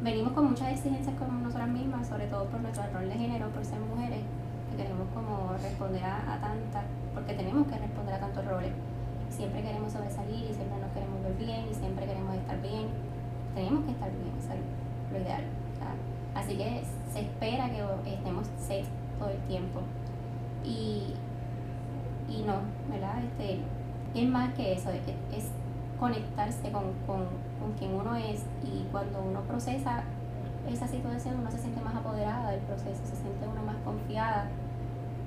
venimos 0.00 0.34
con 0.34 0.50
muchas 0.50 0.70
exigencias 0.72 1.16
con 1.16 1.42
nosotras 1.42 1.66
mismas, 1.66 2.06
sobre 2.06 2.28
todo 2.28 2.44
por 2.44 2.60
nuestro 2.60 2.84
rol 2.92 3.08
de 3.08 3.14
género, 3.16 3.48
por 3.48 3.64
ser 3.64 3.80
mujeres, 3.80 4.20
que 4.70 4.76
queremos 4.76 5.08
como 5.12 5.54
responder 5.60 6.04
a, 6.04 6.38
tantas, 6.40 6.84
porque 7.12 7.34
tenemos 7.34 7.66
que 7.66 7.76
responder 7.76 8.14
a 8.14 8.20
tantos 8.20 8.44
roles 8.44 8.70
siempre 9.32 9.62
queremos 9.62 9.92
sobresalir 9.92 10.50
y 10.50 10.54
siempre 10.54 10.78
nos 10.78 10.92
queremos 10.92 11.22
ver 11.22 11.34
bien 11.34 11.64
y 11.70 11.74
siempre 11.74 12.06
queremos 12.06 12.36
estar 12.36 12.60
bien. 12.60 12.86
Tenemos 13.54 13.84
que 13.84 13.90
estar 13.92 14.10
bien, 14.10 14.32
es 14.38 15.12
lo 15.12 15.18
ideal. 15.18 15.44
Así 16.34 16.56
que 16.56 16.82
se 17.12 17.20
espera 17.20 17.70
que 17.70 18.14
estemos 18.14 18.46
safe 18.58 18.86
todo 19.18 19.30
el 19.30 19.38
tiempo. 19.48 19.80
Y, 20.64 21.14
y 22.28 22.42
no, 22.46 22.60
¿verdad? 22.90 23.22
Este, 23.24 23.58
es 24.14 24.28
más 24.28 24.52
que 24.54 24.72
eso, 24.72 24.90
es, 24.90 25.50
conectarse 25.98 26.72
con, 26.72 26.82
con, 27.06 27.26
con 27.60 27.72
quien 27.78 27.94
uno 27.94 28.16
es 28.16 28.42
y 28.64 28.84
cuando 28.90 29.22
uno 29.22 29.40
procesa 29.42 30.02
esa 30.68 30.88
situación 30.88 31.38
uno 31.38 31.50
se 31.50 31.58
siente 31.58 31.80
más 31.80 31.94
apoderada 31.94 32.50
del 32.50 32.60
proceso, 32.60 33.00
se 33.04 33.16
siente 33.16 33.46
uno 33.46 33.62
más 33.62 33.76
confiada 33.84 34.48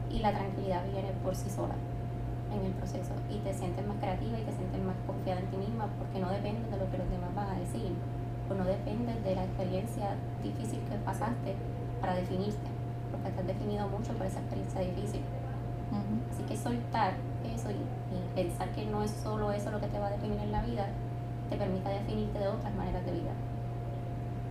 y 0.09 0.19
la 0.19 0.31
tranquilidad 0.31 0.83
viene 0.91 1.11
por 1.23 1.33
sí 1.33 1.49
sola 1.49 1.75
en 2.53 2.65
el 2.65 2.73
proceso 2.73 3.11
y 3.29 3.39
te 3.39 3.53
sientes 3.53 3.85
más 3.87 3.97
creativa 3.97 4.37
y 4.37 4.43
te 4.43 4.51
sientes 4.51 4.81
más 4.83 4.95
confiada 5.07 5.41
en 5.41 5.47
ti 5.47 5.57
misma 5.57 5.87
porque 5.97 6.19
no 6.19 6.29
dependes 6.29 6.69
de 6.69 6.77
lo 6.77 6.89
que 6.91 6.97
los 6.97 7.09
demás 7.09 7.33
van 7.35 7.49
a 7.49 7.59
decir 7.59 7.91
o 8.49 8.53
no 8.53 8.63
dependes 8.65 9.23
de 9.23 9.35
la 9.35 9.43
experiencia 9.43 10.15
difícil 10.43 10.79
que 10.89 10.95
pasaste 10.97 11.55
para 11.99 12.15
definirte 12.15 12.69
porque 13.11 13.29
te 13.31 13.41
has 13.41 13.47
definido 13.47 13.87
mucho 13.87 14.13
por 14.13 14.25
esa 14.25 14.39
experiencia 14.39 14.81
difícil. 14.81 15.21
Así 16.31 16.43
que 16.43 16.57
soltar 16.57 17.13
eso 17.45 17.69
y, 17.71 17.75
pensar 18.35 18.69
que 18.69 18.85
no 18.85 19.01
es 19.01 19.11
solo 19.11 19.51
eso 19.51 19.71
lo 19.71 19.79
que 19.79 19.87
te 19.87 19.97
va 19.97 20.07
a 20.07 20.11
definir 20.11 20.39
en 20.39 20.51
la 20.51 20.61
vida, 20.61 20.87
te 21.49 21.55
permite 21.55 21.87
definirte 21.89 22.39
de 22.39 22.47
otras 22.47 22.73
maneras 22.75 23.05
de 23.05 23.11
vida, 23.13 23.31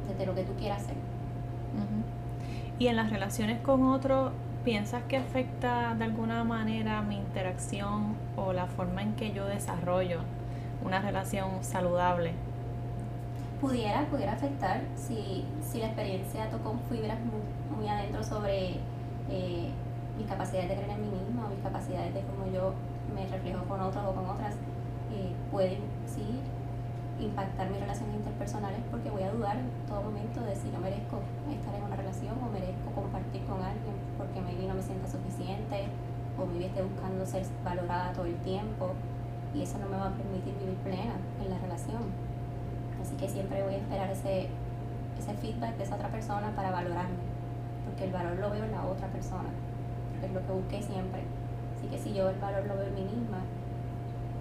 desde 0.09 0.27
lo 0.27 0.35
que 0.35 0.43
tú 0.45 0.53
quieras 0.55 0.83
ser. 0.83 0.95
Y 2.79 2.87
en 2.87 2.97
las 2.97 3.11
relaciones 3.11 3.61
con 3.61 3.83
otros, 3.85 4.33
¿Piensas 4.65 5.03
que 5.03 5.19
afecta 5.19 5.95
de 5.95 6.05
alguna 6.05 6.43
manera 6.43 7.03
mi 7.03 7.17
interacción 7.17 8.17
o 8.35 8.55
la 8.55 8.67
forma 8.67 9.03
en 9.03 9.13
que 9.13 9.31
yo 9.31 9.45
desarrollo 9.45 10.21
una 10.83 11.03
relación 11.03 11.63
saludable? 11.63 12.33
Pudiera, 13.65 14.05
pudiera 14.11 14.33
afectar 14.33 14.83
si, 14.95 15.43
si 15.65 15.79
la 15.79 15.87
experiencia 15.87 16.51
tocó 16.51 16.77
fibras 16.91 17.17
muy, 17.25 17.41
muy 17.75 17.89
adentro 17.89 18.23
sobre 18.23 18.77
eh, 19.31 19.73
mis 20.19 20.27
capacidades 20.29 20.69
de 20.69 20.77
creer 20.77 20.91
en 20.91 21.01
mí 21.01 21.09
misma 21.09 21.47
o 21.47 21.49
mis 21.49 21.65
capacidades 21.65 22.13
de 22.13 22.21
cómo 22.29 22.45
yo 22.53 22.75
me 23.17 23.27
reflejo 23.27 23.65
con 23.65 23.81
otros 23.81 24.05
o 24.05 24.13
con 24.13 24.29
otras, 24.29 24.53
eh, 25.17 25.33
pueden 25.51 25.81
sí 26.05 26.45
impactar 27.19 27.71
mis 27.71 27.81
relaciones 27.81 28.17
interpersonales 28.17 28.81
porque 28.91 29.09
voy 29.09 29.23
a 29.23 29.33
dudar 29.33 29.57
en 29.57 29.71
todo 29.89 30.03
momento 30.03 30.43
de 30.43 30.55
si 30.57 30.71
yo 30.71 30.79
merezco 30.79 31.25
estar 31.49 31.75
en 31.75 31.85
una 31.85 31.97
relación 31.97 32.37
o 32.45 32.53
merezco 32.53 32.93
compartir 32.95 33.47
con 33.49 33.65
alguien 33.65 33.97
porque 34.19 34.43
maybe 34.43 34.69
no 34.69 34.75
me 34.75 34.83
sienta 34.83 35.09
suficiente 35.09 35.89
o 36.37 36.45
maybe 36.45 36.67
esté 36.67 36.83
buscando 36.83 37.25
ser 37.25 37.47
valorada 37.65 38.13
todo 38.13 38.27
el 38.27 38.37
tiempo 38.45 38.93
y 39.55 39.63
eso 39.63 39.79
no 39.79 39.89
me 39.89 39.97
va 39.97 40.09
a 40.09 40.13
permitir 40.13 40.53
vivir 40.61 40.77
plena 40.85 41.17
en 41.41 41.49
la 41.49 41.57
relación. 41.57 42.24
Así 43.05 43.17
que 43.17 43.29
siempre 43.29 43.63
voy 43.63 43.75
a 43.75 43.77
esperar 43.77 44.09
ese, 44.09 44.49
ese 45.19 45.35
feedback 45.35 45.77
de 45.77 45.85
esa 45.85 45.97
otra 45.97 46.09
persona 46.09 46.51
para 46.57 46.71
valorarme, 46.71 47.21
porque 47.85 48.05
el 48.05 48.13
valor 48.13 48.39
lo 48.39 48.51
veo 48.51 48.65
en 48.65 48.73
la 48.73 48.83
otra 48.83 49.09
persona, 49.09 49.51
es 50.25 50.33
lo 50.33 50.41
que 50.41 50.53
busqué 50.53 50.81
siempre. 50.81 51.21
Así 51.77 51.87
que 51.89 51.99
si 51.99 52.15
yo 52.15 52.31
el 52.31 52.39
valor 52.39 52.65
lo 52.65 52.77
veo 52.77 52.87
en 52.87 52.95
mí 52.95 53.03
misma, 53.03 53.41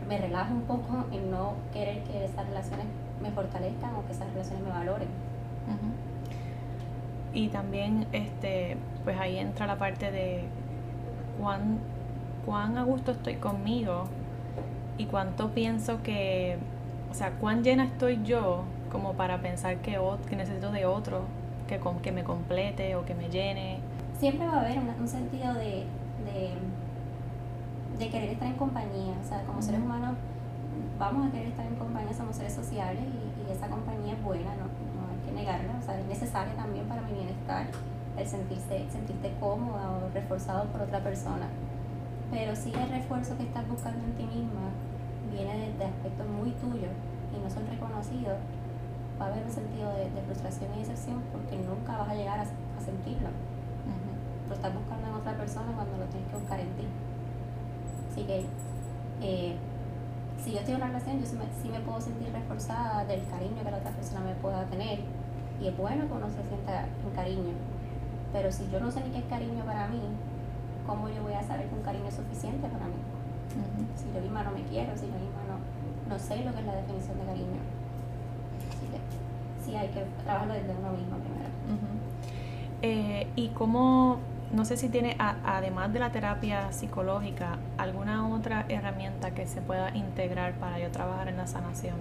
me 0.08 0.18
relajo 0.18 0.54
un 0.54 0.62
poco 0.62 1.04
en 1.12 1.30
no 1.30 1.56
querer 1.74 2.04
que 2.04 2.24
esas 2.24 2.48
relaciones 2.48 2.86
me 3.22 3.32
fortalezcan 3.32 3.96
o 3.96 4.06
que 4.06 4.14
esas 4.14 4.30
relaciones 4.30 4.64
me 4.64 4.70
valoren. 4.70 5.10
Y 7.34 7.50
también, 7.50 8.08
este, 8.14 8.78
pues 9.04 9.20
ahí 9.20 9.40
entra 9.40 9.68
la 9.68 9.78
parte 9.78 10.10
de 10.10 10.46
cuán, 11.38 11.80
cuán 12.46 12.78
a 12.78 12.84
gusto 12.84 13.12
estoy 13.12 13.36
conmigo 13.36 14.06
y 14.98 15.06
cuánto 15.08 15.50
pienso 15.50 16.02
que, 16.02 16.60
o 17.14 17.16
sea, 17.16 17.30
cuán 17.32 17.64
llena 17.64 17.84
estoy 17.84 18.24
yo 18.24 18.64
como 18.92 19.14
para 19.14 19.40
pensar 19.40 19.78
que, 19.78 20.00
que 20.28 20.36
necesito 20.36 20.72
de 20.72 20.88
otro 20.88 21.22
que, 21.68 21.80
que 22.02 22.12
me 22.12 22.24
complete 22.24 22.96
o 22.96 23.06
que 23.06 23.14
me 23.14 23.30
llene 23.30 23.80
siempre 24.24 24.48
va 24.48 24.54
a 24.54 24.62
haber 24.62 24.80
un 24.80 25.08
sentido 25.08 25.54
de, 25.56 25.84
de, 28.00 28.10
querer 28.10 28.30
estar 28.30 28.48
en 28.48 28.56
compañía. 28.56 29.16
O 29.22 29.28
sea, 29.28 29.44
como 29.44 29.62
seres 29.62 29.82
humanos 29.82 30.16
vamos 30.98 31.28
a 31.28 31.32
querer 31.32 31.48
estar 31.48 31.66
en 31.66 31.76
compañía, 31.76 32.14
somos 32.14 32.38
seres 32.38 32.54
sociales 32.54 33.04
y, 33.04 33.52
esa 33.52 33.68
compañía 33.68 34.14
es 34.14 34.24
buena, 34.24 34.56
no, 34.56 34.72
no 34.96 35.12
hay 35.12 35.20
que 35.26 35.32
negarla. 35.34 35.76
O 35.78 35.82
sea, 35.82 36.00
es 36.00 36.06
necesaria 36.06 36.54
también 36.56 36.86
para 36.86 37.02
mi 37.02 37.12
bienestar 37.12 37.68
el 38.18 38.26
sentirse, 38.26 38.86
sentirte 38.90 39.34
cómoda 39.42 39.92
o 39.92 40.10
reforzado 40.14 40.64
por 40.72 40.82
otra 40.82 41.04
persona. 41.04 41.48
Pero 42.32 42.56
si 42.56 42.72
el 42.74 42.90
refuerzo 42.90 43.38
que 43.38 43.44
estás 43.44 43.68
buscando 43.68 44.06
en 44.06 44.14
ti 44.14 44.24
misma 44.24 44.72
viene 45.34 45.74
de, 45.78 45.86
aspectos 45.86 46.28
muy 46.28 46.52
tuyos 46.62 46.94
y 47.34 47.42
no 47.42 47.50
son 47.50 47.68
reconocidos, 47.68 48.38
va 49.20 49.26
a 49.26 49.30
haber 49.30 49.44
un 49.44 49.52
sentido 49.52 49.90
de, 49.94 50.10
frustración 50.26 50.70
y 50.76 50.80
decepción 50.80 51.22
porque 51.32 51.58
nunca 51.58 51.98
vas 51.98 52.10
a 52.10 52.16
llegar 52.16 52.40
a, 52.40 52.46
sentirlo. 52.84 53.30
Lo 54.50 54.56
estás 54.56 54.76
buscando 54.76 55.08
en 55.08 55.14
otra 55.14 55.38
persona 55.38 55.72
cuando 55.72 55.98
lo 55.98 56.06
tienes 56.12 56.28
que 56.30 56.36
buscar 56.36 56.60
en 56.60 56.68
ti. 56.76 56.84
Así 58.12 58.24
que, 58.24 58.46
eh, 59.22 59.56
si 60.44 60.52
yo 60.52 60.60
estoy 60.60 60.74
en 60.74 60.82
una 60.82 60.88
relación, 60.88 61.20
yo 61.20 61.26
sí 61.26 61.38
me, 61.38 61.46
sí 61.62 61.70
me, 61.70 61.80
puedo 61.80 62.02
sentir 62.02 62.28
reforzada 62.34 63.06
del 63.06 63.26
cariño 63.28 63.64
que 63.64 63.72
la 63.72 63.78
otra 63.78 63.92
persona 63.92 64.20
me 64.20 64.36
pueda 64.36 64.66
tener. 64.66 65.00
Y 65.62 65.68
es 65.68 65.78
bueno 65.78 66.06
que 66.08 66.14
uno 66.14 66.28
se 66.30 66.44
sienta 66.44 66.84
en 66.84 67.16
cariño. 67.16 67.54
Pero 68.34 68.52
si 68.52 68.70
yo 68.70 68.82
no 68.82 68.92
sé 68.92 69.02
ni 69.02 69.12
qué 69.12 69.20
es 69.20 69.26
cariño 69.26 69.64
para 69.64 69.88
mí, 69.88 70.02
¿cómo 70.86 71.08
yo 71.08 71.24
voy 71.24 71.34
a 71.34 71.44
saber 71.44 71.70
que 71.70 71.76
un 71.76 71.84
cariño 71.84 72.08
es 72.10 72.16
suficiente 72.16 72.68
para 72.68 72.86
mí? 72.86 73.13
Si 73.96 74.14
yo 74.14 74.22
misma 74.22 74.44
no 74.44 74.52
me 74.52 74.64
quiero, 74.64 74.96
si 74.96 75.08
yo 75.08 75.14
misma 75.14 75.44
no, 75.48 76.10
no 76.10 76.20
sé 76.20 76.44
lo 76.44 76.54
que 76.54 76.60
es 76.60 76.66
la 76.66 76.76
definición 76.76 77.18
de 77.20 77.26
cariño. 77.26 77.62
Así 78.70 78.88
que 78.88 79.00
sí 79.66 79.76
hay 79.76 79.90
que 79.90 80.06
trabajarlo 80.24 80.54
desde 80.54 80.72
uno 80.72 80.92
mismo 80.92 81.18
primero. 81.18 81.50
Eh, 82.82 83.28
¿Y 83.36 83.50
cómo, 83.50 84.18
no 84.52 84.66
sé 84.66 84.76
si 84.76 84.90
tiene, 84.90 85.16
además 85.20 85.94
de 85.94 86.00
la 86.00 86.12
terapia 86.12 86.72
psicológica, 86.72 87.58
alguna 87.78 88.28
otra 88.28 88.66
herramienta 88.68 89.32
que 89.32 89.48
se 89.48 89.62
pueda 89.62 89.96
integrar 89.96 90.54
para 90.56 90.80
yo 90.80 90.92
trabajar 90.92 91.30
en 91.30 91.38
la 91.38 91.48
sanación? 91.48 91.96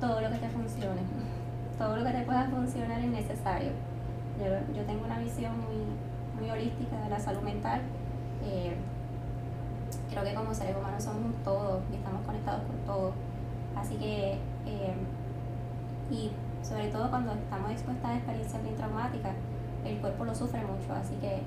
Todo 0.00 0.20
lo 0.20 0.28
que 0.30 0.38
te 0.38 0.48
funcione. 0.48 1.02
Todo 1.78 1.96
lo 1.98 2.04
que 2.04 2.10
te 2.10 2.22
pueda 2.22 2.48
funcionar 2.48 3.00
es 3.00 3.10
necesario. 3.10 3.70
Yo, 4.38 4.74
yo 4.74 4.82
tengo 4.84 5.04
una 5.04 5.18
visión 5.18 5.52
muy, 5.60 6.40
muy 6.40 6.50
holística 6.50 6.98
de 7.02 7.08
la 7.08 7.20
salud 7.20 7.42
mental. 7.42 7.80
Eh, 8.44 8.74
creo 10.16 10.24
que 10.24 10.34
como 10.34 10.54
seres 10.54 10.74
humanos 10.74 11.04
somos 11.04 11.26
un 11.26 11.34
todo 11.44 11.82
y 11.92 11.96
estamos 11.96 12.24
conectados 12.24 12.62
con 12.64 12.76
todo. 12.86 13.12
Así 13.76 13.96
que, 13.96 14.40
eh, 14.64 14.96
y 16.10 16.32
sobre 16.62 16.88
todo 16.88 17.10
cuando 17.10 17.32
estamos 17.32 17.70
expuestos 17.70 18.08
a 18.08 18.16
experiencias 18.16 18.62
bien 18.62 18.76
traumáticas, 18.76 19.34
el 19.84 19.98
cuerpo 19.98 20.24
lo 20.24 20.34
sufre 20.34 20.62
mucho. 20.62 20.94
Así 20.94 21.16
que 21.16 21.42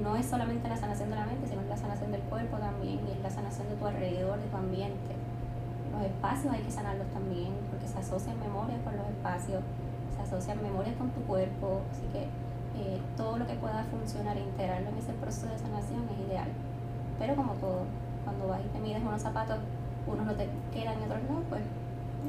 no 0.00 0.14
es 0.14 0.26
solamente 0.26 0.68
la 0.68 0.76
sanación 0.76 1.10
de 1.10 1.16
la 1.16 1.26
mente, 1.26 1.48
sino 1.48 1.62
la 1.62 1.76
sanación 1.76 2.12
del 2.12 2.20
cuerpo 2.22 2.56
también 2.58 3.00
y 3.02 3.10
es 3.10 3.20
la 3.20 3.30
sanación 3.30 3.68
de 3.68 3.74
tu 3.74 3.84
alrededor, 3.84 4.38
de 4.38 4.46
tu 4.46 4.56
ambiente. 4.56 5.14
Los 5.90 6.02
espacios 6.06 6.54
hay 6.54 6.62
que 6.62 6.70
sanarlos 6.70 7.08
también 7.08 7.50
porque 7.68 7.88
se 7.88 7.98
asocian 7.98 8.38
memorias 8.38 8.78
con 8.84 8.96
los 8.96 9.08
espacios, 9.08 9.62
se 10.14 10.22
asocian 10.22 10.62
memorias 10.62 10.94
con 10.94 11.10
tu 11.10 11.20
cuerpo. 11.22 11.82
Así 11.90 12.06
que 12.12 12.30
eh, 12.78 13.00
todo 13.16 13.38
lo 13.38 13.46
que 13.48 13.54
pueda 13.54 13.82
funcionar 13.90 14.36
e 14.36 14.42
integrarlo 14.42 14.90
en 14.90 14.98
ese 14.98 15.12
proceso 15.14 15.48
de 15.48 15.58
sanación 15.58 16.06
es 16.14 16.28
ideal. 16.28 16.48
Pero 17.18 17.36
como 17.36 17.54
todo, 17.54 17.86
cuando 18.24 18.48
vas 18.48 18.60
y 18.64 18.68
te 18.68 18.78
mides 18.80 19.02
unos 19.02 19.22
zapatos, 19.22 19.58
unos 20.06 20.26
no 20.26 20.34
te 20.34 20.48
quedan 20.72 21.00
y 21.00 21.04
otros 21.04 21.22
no, 21.28 21.40
pues 21.48 21.62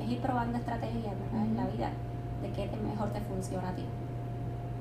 es 0.02 0.10
ir 0.10 0.20
probando 0.20 0.58
estrategias 0.58 1.16
en 1.34 1.56
la 1.56 1.66
vida 1.68 1.90
de 2.42 2.50
qué 2.52 2.70
mejor 2.78 3.10
te 3.10 3.22
funciona 3.22 3.70
a 3.70 3.76
ti. 3.76 3.86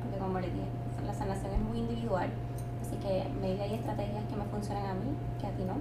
Porque 0.03 0.19
como 0.19 0.41
le 0.41 0.49
dije, 0.49 0.67
la 1.07 1.15
sanación 1.15 1.53
es 1.53 1.61
muy 1.61 1.79
individual, 1.79 2.29
así 2.83 2.97
que 2.97 3.25
maybe 3.41 3.63
hay 3.63 3.75
estrategias 3.75 4.25
que 4.25 4.37
me 4.37 4.45
funcionan 4.45 4.87
a 4.87 4.95
mí, 4.95 5.15
que 5.41 5.47
a 5.47 5.51
ti 5.51 5.65
no. 5.65 5.75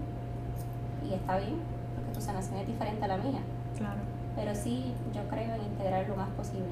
Y 1.07 1.13
está 1.13 1.37
bien, 1.37 1.59
porque 1.95 2.13
tu 2.13 2.21
sanación 2.21 2.59
es 2.59 2.67
diferente 2.67 3.03
a 3.03 3.07
la 3.07 3.17
mía. 3.17 3.41
Claro. 3.77 3.99
Pero 4.35 4.55
sí, 4.55 4.93
yo 5.13 5.21
creo 5.29 5.55
en 5.55 5.63
integrar 5.63 6.07
lo 6.07 6.15
más 6.15 6.29
posible 6.29 6.71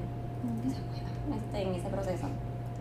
que 0.62 0.70
se 0.70 0.80
pueda 0.80 1.36
este, 1.36 1.62
en 1.62 1.74
ese 1.74 1.88
proceso. 1.88 2.26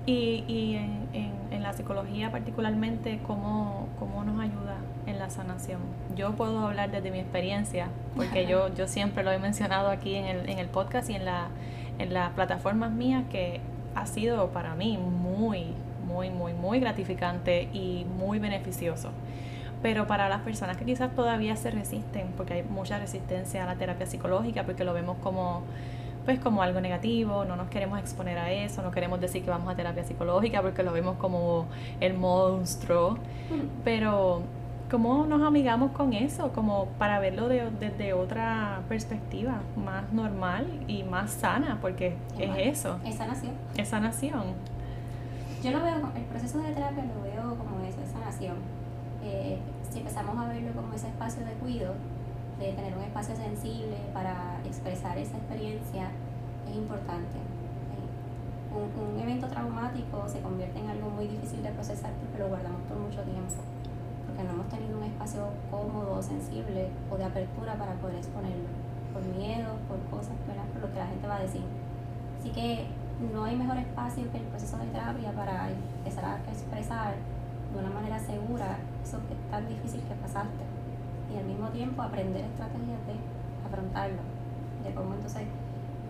Y, 0.06 0.44
y 0.48 0.76
en, 0.76 1.08
en, 1.14 1.32
en, 1.52 1.62
la 1.62 1.74
psicología 1.74 2.32
particularmente, 2.32 3.22
¿cómo, 3.28 3.88
¿cómo, 4.00 4.24
nos 4.24 4.40
ayuda 4.40 4.78
en 5.06 5.20
la 5.20 5.30
sanación? 5.30 5.80
Yo 6.16 6.34
puedo 6.34 6.60
hablar 6.60 6.92
desde 6.92 7.12
mi 7.12 7.20
experiencia, 7.20 7.88
porque 8.16 8.46
yo, 8.48 8.74
yo 8.74 8.88
siempre 8.88 9.24
lo 9.24 9.32
he 9.32 9.40
mencionado 9.40 9.90
aquí 9.90 10.16
en 10.16 10.26
el, 10.26 10.50
en 10.50 10.60
el 10.60 10.68
podcast 10.68 11.10
y 11.10 11.16
en, 11.16 11.26
la, 11.26 11.48
en 12.00 12.14
las 12.14 12.32
plataformas 12.32 12.92
mías, 12.92 13.24
que 13.32 13.62
ha 13.96 14.06
sido 14.06 14.50
para 14.50 14.76
mí 14.76 14.98
muy, 14.98 15.74
muy, 16.08 16.30
muy, 16.30 16.54
muy 16.54 16.80
gratificante 16.80 17.70
y 17.74 18.06
muy 18.18 18.40
beneficioso. 18.40 19.12
Pero 19.82 20.06
para 20.06 20.30
las 20.30 20.42
personas 20.42 20.78
que 20.78 20.86
quizás 20.86 21.16
todavía 21.16 21.56
se 21.56 21.72
resisten, 21.72 22.28
porque 22.38 22.54
hay 22.54 22.64
mucha 22.64 23.00
resistencia 23.00 23.64
a 23.64 23.66
la 23.66 23.76
terapia 23.76 24.06
psicológica, 24.06 24.64
porque 24.64 24.84
lo 24.84 24.94
vemos 24.94 25.18
como 25.24 25.64
pues 26.26 26.40
como 26.40 26.62
algo 26.62 26.80
negativo, 26.82 27.46
no 27.46 27.56
nos 27.56 27.70
queremos 27.70 28.00
exponer 28.00 28.38
a 28.38 28.52
eso, 28.52 28.82
no 28.82 28.92
queremos 28.92 29.20
decir 29.20 29.44
que 29.44 29.50
vamos 29.50 29.74
a 29.74 29.76
terapia 29.76 30.04
psicológica 30.04 30.62
porque 30.62 30.84
lo 30.84 30.92
vemos 30.94 31.18
como 31.18 31.66
el 32.00 32.14
monstruo, 32.14 33.18
pero 33.84 34.44
¿cómo 34.92 35.26
nos 35.26 35.42
amigamos 35.42 35.94
con 35.94 36.12
eso? 36.12 36.52
Como 36.52 36.88
para 37.00 37.20
verlo 37.20 37.48
desde 37.48 38.14
otra 38.14 38.82
perspectiva, 38.90 39.62
más 39.78 40.12
normal 40.12 40.68
y 40.86 41.04
más 41.04 41.32
sana, 41.32 41.80
porque 41.82 42.18
es 42.38 42.78
eso. 42.78 43.00
Es 43.06 43.16
sanación. 43.16 43.54
Es 43.78 43.88
sanación. 43.88 44.44
Yo 45.64 45.72
lo 45.72 45.82
veo, 45.82 46.12
el 46.14 46.24
proceso 46.24 46.60
de 46.60 46.74
terapia 46.74 47.06
lo 47.06 47.22
veo 47.24 47.58
como 47.58 47.80
eso, 47.86 48.02
es 48.04 48.12
sanación. 48.12 48.58
Eh, 49.24 49.60
si 49.90 50.00
empezamos 50.00 50.38
a 50.38 50.50
verlo 50.50 50.74
como 50.74 50.94
ese 50.94 51.08
espacio 51.08 51.46
de 51.46 51.54
cuidado, 51.54 51.94
de 52.60 52.74
tener 52.74 52.94
un 52.94 53.04
espacio 53.04 53.36
sensible 53.36 53.96
para 54.14 54.60
expresar 54.66 55.18
esa 55.18 55.38
experiencia 55.38 56.12
es 56.70 56.76
importante. 56.76 57.40
Un, 58.76 59.16
un, 59.16 59.20
evento 59.20 59.48
traumático 59.48 60.28
se 60.28 60.42
convierte 60.42 60.80
en 60.80 60.90
algo 60.90 61.10
muy 61.10 61.28
difícil 61.28 61.64
de 61.64 61.70
procesar 61.72 62.12
porque 62.14 62.40
lo 62.40 62.50
guardamos 62.50 62.82
por 62.84 62.98
mucho 62.98 63.22
tiempo, 63.24 63.62
porque 64.42 64.48
no 64.48 64.54
hemos 64.54 64.70
tenido 64.70 64.98
un 64.98 65.04
espacio 65.04 65.50
cómodo, 65.70 66.22
sensible 66.22 66.90
o 67.12 67.18
de 67.18 67.26
apertura 67.26 67.76
para 67.76 67.94
poder 67.96 68.18
exponerlo, 68.18 68.70
por 69.14 69.22
miedo, 69.38 69.78
por 69.88 70.00
cosas, 70.10 70.34
por 70.46 70.82
lo 70.82 70.92
que 70.92 71.00
la 71.00 71.08
gente 71.08 71.28
va 71.28 71.36
a 71.38 71.42
decir. 71.42 71.62
Así 72.40 72.50
que 72.50 72.88
no 73.34 73.44
hay 73.44 73.56
mejor 73.56 73.78
espacio 73.78 74.32
que 74.32 74.38
el 74.38 74.46
proceso 74.46 74.78
de 74.78 74.86
terapia 74.88 75.32
para 75.34 75.70
empezar 75.70 76.26
a 76.26 76.38
expresar 76.50 77.16
de 77.72 77.80
una 77.80 77.90
manera 77.90 78.20
segura 78.20 78.78
eso 79.04 79.20
que 79.28 79.34
es 79.34 79.52
tan 79.52 79.68
difícil 79.68 80.02
que 80.02 80.16
pasaste 80.16 80.64
y 81.32 81.38
al 81.38 81.46
mismo 81.46 81.70
tiempo 81.70 82.02
aprender 82.02 82.44
estrategias 82.44 83.00
de 83.06 83.16
afrontarlo, 83.66 84.22
de 84.84 84.94
cómo 84.94 85.14
entonces 85.14 85.44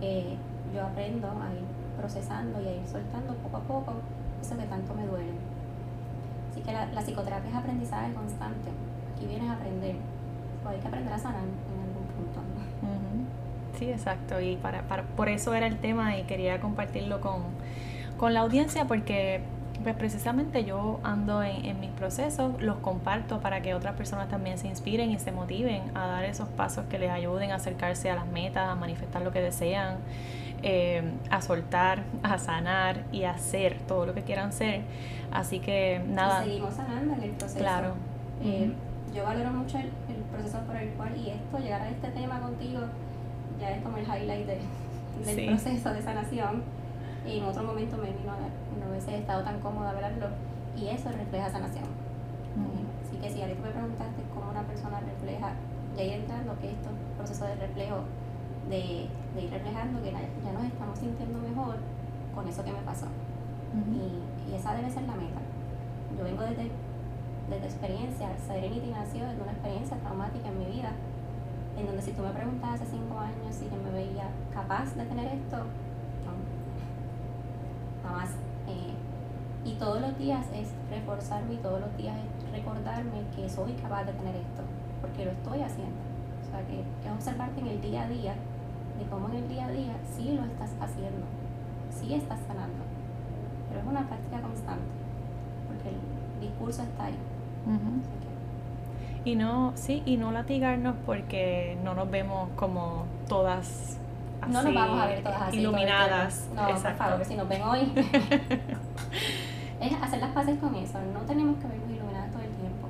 eh, 0.00 0.36
yo 0.74 0.82
aprendo 0.82 1.28
a 1.28 1.52
ir 1.52 1.64
procesando 1.98 2.60
y 2.62 2.66
a 2.66 2.74
ir 2.76 2.88
soltando 2.88 3.34
poco 3.34 3.56
a 3.58 3.60
poco 3.60 3.92
eso 4.40 4.56
que 4.56 4.64
tanto 4.64 4.94
me 4.94 5.06
duele. 5.06 5.51
Así 6.52 6.60
que 6.60 6.72
la, 6.72 6.86
psicoterapia 7.00 7.50
es 7.50 7.56
aprendizaje 7.56 8.12
constante. 8.12 8.68
Aquí 9.16 9.26
vienes 9.26 9.48
a 9.48 9.54
aprender. 9.54 9.96
hay 10.66 10.78
que 10.78 10.86
aprender 10.86 11.12
a 11.12 11.18
sanar 11.18 11.40
en 11.40 11.80
algún 11.80 12.06
punto. 12.14 12.40
Sí, 13.78 13.90
exacto. 13.90 14.40
Y 14.40 14.56
para, 14.56 14.82
para, 14.82 15.02
por 15.02 15.28
eso 15.28 15.54
era 15.54 15.66
el 15.66 15.78
tema 15.78 16.16
y 16.18 16.24
quería 16.24 16.60
compartirlo 16.60 17.20
con, 17.20 17.42
con 18.18 18.34
la 18.34 18.40
audiencia 18.40 18.84
porque 18.84 19.40
pues 19.82 19.96
precisamente 19.96 20.64
yo 20.64 21.00
ando 21.02 21.42
en, 21.42 21.80
mis 21.80 21.90
procesos, 21.90 22.60
los 22.60 22.76
comparto 22.76 23.40
para 23.40 23.62
que 23.62 23.74
otras 23.74 23.94
personas 23.94 24.28
también 24.28 24.58
se 24.58 24.68
inspiren 24.68 25.10
y 25.10 25.18
se 25.18 25.32
motiven 25.32 25.82
a 25.94 26.06
dar 26.06 26.24
esos 26.24 26.48
pasos 26.48 26.84
que 26.88 26.98
les 26.98 27.10
ayuden 27.10 27.50
a 27.50 27.56
acercarse 27.56 28.10
a 28.10 28.14
las 28.14 28.26
metas, 28.26 28.68
a 28.68 28.74
manifestar 28.74 29.22
lo 29.22 29.32
que 29.32 29.40
desean, 29.40 29.96
eh, 30.62 31.02
a 31.30 31.40
soltar, 31.40 32.04
a 32.22 32.38
sanar 32.38 33.04
y 33.12 33.24
a 33.24 33.32
hacer 33.32 33.78
todo 33.86 34.06
lo 34.06 34.14
que 34.14 34.22
quieran 34.22 34.52
ser. 34.52 34.82
Así 35.30 35.60
que 35.60 36.02
nada. 36.06 36.44
Y 36.44 36.48
seguimos 36.50 36.74
sanando 36.74 37.14
en 37.14 37.22
el 37.22 37.30
proceso. 37.30 37.58
Claro. 37.58 37.94
Eh, 38.42 38.72
yo 39.14 39.24
valoro 39.24 39.50
mucho 39.50 39.78
el, 39.78 39.90
proceso 40.32 40.58
por 40.60 40.76
el 40.76 40.88
cual, 40.90 41.16
y 41.16 41.30
esto, 41.30 41.58
llegar 41.58 41.82
a 41.82 41.90
este 41.90 42.08
tema 42.08 42.40
contigo, 42.40 42.80
ya 43.60 43.70
es 43.70 43.82
como 43.82 43.98
el 43.98 44.04
highlight 44.04 44.46
del 44.46 45.46
proceso 45.46 45.92
de 45.92 46.02
sanación 46.02 46.62
y 47.26 47.38
en 47.38 47.44
otro 47.44 47.62
momento 47.62 47.96
me 47.96 48.10
vino 48.10 48.32
no 48.32 48.90
hubiese 48.90 49.18
estado 49.18 49.44
tan 49.44 49.60
cómoda 49.60 49.90
hablarlo 49.90 50.26
y 50.76 50.88
eso 50.88 51.10
refleja 51.10 51.50
sanación. 51.50 51.84
Así 53.06 53.16
que 53.18 53.30
si 53.30 53.42
ahorita 53.42 53.60
me 53.62 53.70
preguntaste 53.70 54.22
cómo 54.34 54.50
una 54.50 54.62
persona 54.62 55.00
refleja, 55.00 55.52
ya 55.96 56.02
ir 56.02 56.12
entrando 56.14 56.58
que 56.58 56.70
esto 56.70 56.88
es 56.88 57.16
proceso 57.16 57.44
de 57.44 57.54
reflejo, 57.56 58.04
de, 58.68 59.08
de 59.34 59.42
ir 59.42 59.50
reflejando 59.50 60.02
que 60.02 60.12
ya 60.12 60.52
nos 60.52 60.64
estamos 60.64 60.98
sintiendo 60.98 61.38
mejor 61.38 61.76
con 62.34 62.46
eso 62.48 62.64
que 62.64 62.72
me 62.72 62.82
pasó. 62.82 63.06
y, 63.72 64.50
y, 64.50 64.54
esa 64.54 64.74
debe 64.74 64.90
ser 64.90 65.04
la 65.04 65.14
meta. 65.14 65.40
Yo 66.16 66.24
vengo 66.24 66.42
desde, 66.42 66.70
desde 67.48 67.64
experiencia, 67.66 68.28
Serenity 68.46 68.90
nació 68.90 69.24
desde 69.26 69.42
una 69.42 69.52
experiencia 69.52 69.96
traumática 69.98 70.48
en 70.48 70.58
mi 70.58 70.66
vida, 70.66 70.92
en 71.78 71.86
donde 71.86 72.02
si 72.02 72.12
tú 72.12 72.22
me 72.22 72.30
preguntas 72.30 72.74
hace 72.80 72.86
cinco 72.86 73.18
años 73.18 73.54
si 73.54 73.64
yo 73.64 73.76
me 73.82 73.90
veía 73.90 74.28
capaz 74.52 74.94
de 74.94 75.04
tener 75.04 75.26
esto, 75.32 75.56
jamás. 78.02 78.30
Eh, 78.68 78.94
Y 79.64 79.74
todos 79.74 80.00
los 80.00 80.18
días 80.18 80.44
es 80.52 80.68
reforzarme 80.90 81.54
y 81.54 81.58
todos 81.58 81.80
los 81.80 81.96
días 81.96 82.16
es 82.18 82.50
recordarme 82.50 83.22
que 83.34 83.48
soy 83.48 83.72
capaz 83.74 84.04
de 84.04 84.12
tener 84.12 84.34
esto, 84.34 84.62
porque 85.00 85.24
lo 85.24 85.30
estoy 85.30 85.62
haciendo. 85.62 86.00
O 86.42 86.50
sea, 86.50 86.66
que 86.66 86.80
es 86.80 87.12
observarte 87.14 87.60
en 87.60 87.68
el 87.68 87.80
día 87.80 88.02
a 88.02 88.08
día, 88.08 88.34
de 88.98 89.06
cómo 89.10 89.28
en 89.28 89.36
el 89.36 89.48
día 89.48 89.66
a 89.66 89.70
día 89.70 89.94
sí 90.16 90.34
lo 90.34 90.44
estás 90.44 90.70
haciendo, 90.80 91.26
sí 91.90 92.14
estás 92.14 92.38
sanando. 92.46 92.84
Pero 93.68 93.80
es 93.80 93.86
una 93.86 94.06
práctica 94.06 94.40
constante, 94.40 94.84
porque 95.66 95.88
el 95.88 96.40
discurso 96.40 96.82
está 96.82 97.06
ahí. 97.06 97.18
Y 99.24 99.36
no, 99.36 99.72
sí, 99.76 100.02
y 100.04 100.16
no 100.16 100.32
latigarnos 100.32 100.96
porque 101.06 101.78
no 101.84 101.94
nos 101.94 102.10
vemos 102.10 102.48
como 102.56 103.04
todas 103.28 103.98
así, 104.40 104.52
no 104.52 104.62
nos 104.62 104.74
vamos 104.74 105.00
a 105.00 105.06
ver 105.06 105.22
todas 105.22 105.42
así. 105.42 105.60
Iluminadas. 105.60 106.48
No, 106.54 106.66
por 106.66 106.96
favor, 106.96 107.24
si 107.24 107.36
nos 107.36 107.48
ven 107.48 107.62
hoy. 107.62 107.92
es 109.80 109.92
hacer 110.02 110.20
las 110.20 110.30
paces 110.32 110.58
con 110.58 110.74
eso. 110.74 110.98
No 111.12 111.20
tenemos 111.20 111.56
que 111.58 111.68
vernos 111.68 111.90
iluminadas 111.90 112.30
todo 112.32 112.42
el 112.42 112.50
tiempo. 112.50 112.88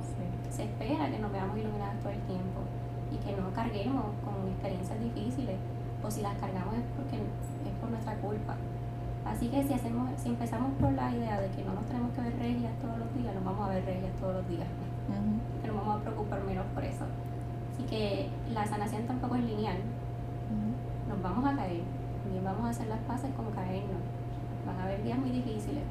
Se 0.49 0.63
espera 0.63 1.09
que 1.09 1.19
nos 1.19 1.31
veamos 1.31 1.57
iluminadas 1.57 1.99
todo 1.99 2.11
el 2.11 2.21
tiempo 2.21 2.61
y 3.11 3.17
que 3.17 3.35
no 3.39 3.51
carguemos 3.53 4.05
con 4.23 4.47
experiencias 4.49 4.99
difíciles. 4.99 5.55
O 6.03 6.11
si 6.11 6.21
las 6.21 6.35
cargamos 6.37 6.75
es 6.75 6.83
porque 6.95 7.15
es 7.17 7.75
por 7.79 7.89
nuestra 7.89 8.15
culpa. 8.15 8.55
Así 9.25 9.47
que 9.47 9.63
si 9.63 9.73
hacemos, 9.73 10.09
si 10.21 10.29
empezamos 10.29 10.71
por 10.79 10.91
la 10.91 11.11
idea 11.11 11.39
de 11.39 11.49
que 11.51 11.63
no 11.63 11.73
nos 11.73 11.85
tenemos 11.85 12.11
que 12.11 12.21
ver 12.21 12.37
regias 12.37 12.73
todos 12.81 12.97
los 12.99 13.13
días, 13.15 13.33
nos 13.33 13.43
vamos 13.43 13.69
a 13.69 13.73
ver 13.73 13.85
regias 13.85 14.11
todos 14.19 14.35
los 14.35 14.47
días. 14.49 14.67
Uh 15.07 15.53
nos 15.73 15.75
vamos 15.75 15.97
a 15.97 16.03
preocupar 16.03 16.43
menos 16.43 16.65
por 16.73 16.83
eso. 16.83 17.05
Así 17.73 17.83
que 17.83 18.29
la 18.53 18.65
sanación 18.65 19.07
tampoco 19.07 19.35
es 19.35 19.43
lineal. 19.43 19.77
Nos 21.09 21.21
vamos 21.21 21.45
a 21.45 21.55
caer. 21.55 21.81
También 22.23 22.43
vamos 22.43 22.65
a 22.65 22.69
hacer 22.69 22.87
las 22.87 22.99
paces 22.99 23.31
con 23.35 23.49
caernos. 23.51 24.01
Van 24.65 24.79
a 24.79 24.83
haber 24.83 25.03
días 25.03 25.17
muy 25.17 25.31
difíciles. 25.31 25.83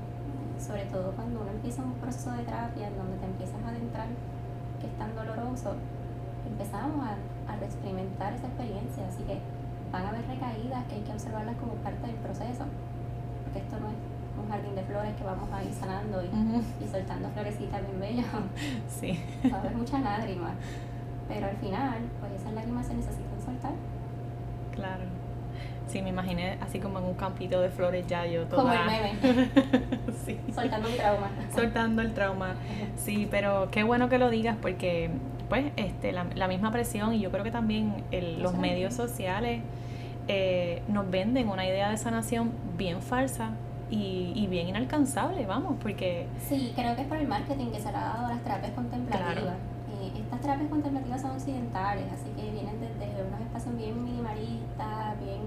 Sobre 0.58 0.84
todo 0.84 1.10
cuando 1.12 1.40
uno 1.40 1.50
empieza 1.50 1.82
un 1.82 1.94
proceso 1.94 2.30
de 2.32 2.44
terapia 2.44 2.88
en 2.88 2.96
donde 2.96 3.16
te 3.16 3.26
empiezas 3.26 3.58
a 3.64 3.68
adentrar, 3.68 4.06
que 4.80 4.86
es 4.86 4.96
tan 4.96 5.14
doloroso, 5.16 5.74
empezamos 6.46 7.04
a, 7.04 7.16
a 7.50 7.56
experimentar 7.56 8.32
esa 8.34 8.46
experiencia. 8.46 9.08
Así 9.08 9.24
que 9.24 9.40
van 9.92 10.06
a 10.06 10.08
haber 10.08 10.26
recaídas 10.26 10.84
que 10.86 10.94
hay 10.96 11.02
que 11.02 11.12
observarlas 11.12 11.56
como 11.56 11.74
parte 11.74 12.06
del 12.06 12.16
proceso 12.16 12.64
porque 13.52 13.58
esto 13.58 13.78
no 13.80 13.88
es 13.88 13.94
un 14.42 14.48
jardín 14.48 14.74
de 14.74 14.82
flores 14.82 15.14
que 15.14 15.24
vamos 15.24 15.48
a 15.52 15.62
ir 15.62 15.72
sanando 15.74 16.22
y, 16.22 16.84
y 16.84 16.88
soltando 16.88 17.28
florecitas 17.30 17.82
bien 17.86 18.00
bellas. 18.00 18.26
Sí. 18.88 19.20
Va 19.52 19.58
a 19.58 19.60
haber 19.60 19.74
muchas 19.74 20.02
lágrimas, 20.02 20.54
pero 21.28 21.46
al 21.46 21.56
final, 21.56 21.98
pues 22.20 22.32
esas 22.40 22.52
lágrimas 22.54 22.86
se 22.86 22.94
necesitan 22.94 23.42
soltar. 23.44 23.72
Claro. 24.74 25.04
Sí, 25.86 26.00
me 26.00 26.08
imaginé 26.08 26.56
así 26.62 26.78
como 26.78 26.98
en 26.98 27.04
un 27.04 27.14
campito 27.14 27.60
de 27.60 27.68
flores 27.68 28.06
ya 28.06 28.24
yo 28.24 28.46
toda... 28.46 28.62
Como 28.62 28.72
el 28.72 28.86
meme. 28.86 29.50
sí. 30.24 30.40
Soltando 30.54 30.88
un 30.88 30.96
trauma. 30.96 31.30
Soltando 31.54 32.02
el 32.02 32.14
trauma. 32.14 32.54
Sí, 32.96 33.28
pero 33.30 33.68
qué 33.70 33.82
bueno 33.82 34.08
que 34.08 34.16
lo 34.16 34.30
digas 34.30 34.56
porque 34.62 35.10
pues 35.50 35.72
este 35.76 36.12
la, 36.12 36.24
la 36.34 36.48
misma 36.48 36.70
presión 36.70 37.12
y 37.12 37.20
yo 37.20 37.30
creo 37.30 37.44
que 37.44 37.50
también 37.50 38.04
el, 38.10 38.42
los 38.42 38.54
medios 38.54 38.94
sociales 38.94 39.60
eh, 40.28 40.82
nos 40.88 41.10
venden 41.10 41.48
una 41.48 41.66
idea 41.66 41.90
de 41.90 41.96
sanación 41.96 42.52
bien 42.76 43.02
falsa 43.02 43.50
y, 43.90 44.32
y, 44.34 44.46
bien 44.46 44.68
inalcanzable, 44.68 45.44
vamos, 45.46 45.76
porque... 45.82 46.26
Sí, 46.48 46.72
creo 46.74 46.96
que 46.96 47.02
es 47.02 47.08
por 47.08 47.18
el 47.18 47.28
marketing 47.28 47.66
que 47.66 47.78
se 47.78 47.90
le 47.90 47.98
ha 47.98 48.04
dado 48.04 48.26
a 48.26 48.28
las 48.30 48.42
terapias 48.42 48.72
contemplativas. 48.72 49.56
Eh, 50.00 50.12
estas 50.18 50.40
terapias 50.40 50.70
contemplativas 50.70 51.20
son 51.20 51.32
occidentales, 51.32 52.06
así 52.10 52.30
que 52.34 52.50
vienen 52.50 52.80
desde 52.80 53.22
unos 53.22 53.40
espacios 53.40 53.76
bien 53.76 54.02
minimalistas, 54.02 55.20
bien 55.20 55.40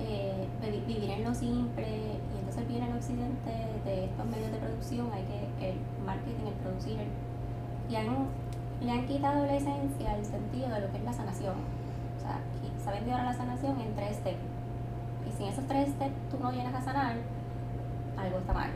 eh, 0.00 0.48
vivir 0.86 1.10
en 1.10 1.24
lo 1.24 1.34
simple, 1.34 1.86
y 1.86 2.38
entonces 2.38 2.66
viene 2.66 2.86
el 2.90 2.96
occidente 2.96 3.50
de 3.84 4.04
estos 4.06 4.26
medios 4.26 4.50
de 4.50 4.58
producción, 4.58 5.08
hay 5.12 5.22
que 5.22 5.70
el 5.70 5.76
marketing, 6.04 6.46
el 6.48 6.54
producir, 6.54 6.98
y 7.88 7.94
han, 7.94 8.26
le 8.82 8.90
han 8.90 9.06
quitado 9.06 9.46
la 9.46 9.54
esencia, 9.54 10.16
el 10.16 10.24
sentido 10.24 10.68
de 10.70 10.80
lo 10.80 10.90
que 10.90 10.98
es 10.98 11.04
la 11.04 11.12
sanación. 11.12 11.54
O 11.54 12.20
sea, 12.20 12.40
ha 12.88 12.92
vendido 12.92 13.16
ahora 13.16 13.30
la 13.30 13.36
sanación 13.36 13.80
en 13.80 13.94
tres 13.94 14.16
steps. 14.16 14.38
Y 15.26 15.36
si 15.36 15.44
en 15.44 15.52
esos 15.52 15.66
tres 15.66 15.88
steps 15.88 16.14
tú 16.30 16.38
no 16.38 16.52
vienes 16.52 16.74
a 16.74 16.80
sanar, 16.80 17.16
algo 18.16 18.38
está 18.38 18.52
mal. 18.52 18.70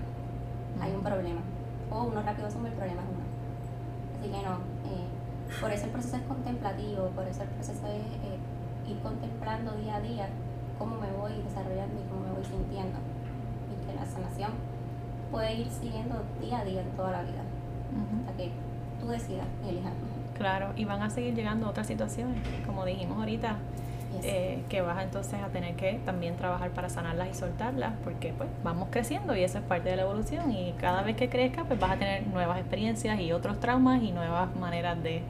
Hay 0.80 0.92
un 0.92 1.02
problema. 1.02 1.40
O 1.90 2.04
uno 2.04 2.22
rápido 2.22 2.48
asume 2.48 2.68
el 2.68 2.74
problema 2.74 3.02
es 3.02 3.08
uno. 3.08 3.24
Así 4.18 4.30
que 4.30 4.48
no. 4.48 4.54
Eh, 4.88 5.60
por 5.60 5.70
eso 5.70 5.86
el 5.86 5.90
proceso 5.90 6.16
es 6.16 6.22
contemplativo, 6.22 7.08
por 7.08 7.26
eso 7.26 7.42
el 7.42 7.48
proceso 7.48 7.86
es 7.86 8.02
eh, 8.02 8.90
ir 8.90 8.98
contemplando 9.00 9.72
día 9.72 9.96
a 9.96 10.00
día 10.00 10.28
cómo 10.78 10.96
me 10.96 11.10
voy 11.10 11.32
desarrollando 11.42 12.00
y 12.00 12.08
cómo 12.08 12.26
me 12.26 12.32
voy 12.32 12.44
sintiendo. 12.44 12.98
Y 13.72 13.86
que 13.86 13.94
la 13.94 14.06
sanación 14.06 14.52
puede 15.30 15.54
ir 15.54 15.70
siguiendo 15.70 16.22
día 16.40 16.60
a 16.60 16.64
día 16.64 16.82
en 16.82 16.90
toda 16.90 17.12
la 17.12 17.22
vida. 17.22 17.42
Hasta 18.20 18.36
que 18.36 18.52
tú 19.00 19.08
decidas 19.08 19.46
y 19.64 19.70
elijas. 19.70 19.92
Claro, 20.36 20.72
y 20.76 20.84
van 20.84 21.02
a 21.02 21.10
seguir 21.10 21.34
llegando 21.34 21.68
otras 21.68 21.86
situaciones, 21.86 22.38
como 22.64 22.84
dijimos 22.84 23.18
ahorita, 23.18 23.56
eh, 24.22 24.64
que 24.68 24.80
vas 24.80 25.02
entonces 25.02 25.40
a 25.40 25.48
tener 25.48 25.76
que 25.76 26.00
también 26.04 26.36
trabajar 26.36 26.70
para 26.70 26.88
sanarlas 26.88 27.28
y 27.30 27.34
soltarlas, 27.34 27.92
porque 28.04 28.32
pues 28.32 28.48
vamos 28.64 28.88
creciendo 28.90 29.36
y 29.36 29.44
eso 29.44 29.58
es 29.58 29.64
parte 29.64 29.90
de 29.90 29.96
la 29.96 30.02
evolución 30.02 30.50
y 30.50 30.72
cada 30.72 31.02
vez 31.02 31.16
que 31.16 31.28
crezca 31.28 31.64
pues 31.64 31.78
vas 31.78 31.92
a 31.92 31.98
tener 31.98 32.26
nuevas 32.26 32.58
experiencias 32.58 33.20
y 33.20 33.32
otros 33.32 33.60
traumas 33.60 34.02
y 34.02 34.12
nuevas 34.12 34.54
maneras 34.56 35.02
de... 35.02 35.22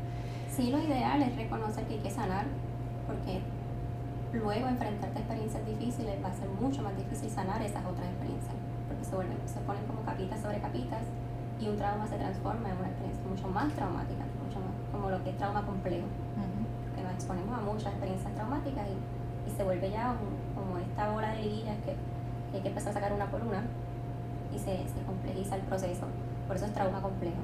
Sí, 0.50 0.70
lo 0.70 0.78
ideal 0.78 1.22
es 1.22 1.34
reconocer 1.36 1.84
que 1.84 1.94
hay 1.94 2.00
que 2.00 2.10
sanar, 2.10 2.46
porque 3.06 3.40
luego 4.32 4.68
enfrentarte 4.68 5.18
a 5.18 5.20
experiencias 5.20 5.66
difíciles 5.66 6.14
va 6.24 6.28
a 6.28 6.34
ser 6.34 6.48
mucho 6.48 6.82
más 6.82 6.96
difícil 6.96 7.30
sanar 7.30 7.60
esas 7.62 7.84
otras 7.84 8.06
experiencias, 8.08 8.54
porque 8.88 9.04
se, 9.04 9.14
vuelven, 9.14 9.38
se 9.46 9.60
ponen 9.60 9.84
como 9.84 10.02
capitas 10.02 10.40
sobre 10.40 10.60
capitas 10.60 11.02
y 11.60 11.68
un 11.68 11.76
trauma 11.76 12.06
se 12.06 12.16
transforma 12.16 12.70
en 12.70 12.76
una 12.78 12.88
experiencia 12.88 13.24
mucho 13.28 13.48
más 13.48 13.72
traumática, 13.74 14.22
mucho 14.46 14.60
más 14.60 14.70
como 14.92 15.10
lo 15.10 15.22
que 15.24 15.30
es 15.30 15.36
trauma 15.36 15.66
complejo 15.66 16.06
exponemos 17.18 17.58
a 17.58 17.60
muchas 17.60 17.92
experiencias 17.92 18.32
traumáticas 18.34 18.86
y, 18.88 19.18
se 19.56 19.64
vuelve 19.64 19.90
ya 19.90 20.14
como 20.54 20.78
esta 20.78 21.10
bola 21.10 21.32
de 21.32 21.42
liguillas 21.42 21.76
que, 21.84 21.96
hay 22.54 22.62
que 22.62 22.68
empezar 22.68 22.90
a 22.90 22.94
sacar 22.94 23.12
una 23.12 23.26
por 23.26 23.42
una 23.42 23.64
y 24.54 24.58
se, 24.58 24.86
se, 24.86 25.02
complejiza 25.04 25.56
el 25.56 25.62
proceso. 25.62 26.06
Por 26.46 26.54
eso 26.54 26.66
es 26.66 26.72
trauma 26.74 27.00
complejo. 27.00 27.42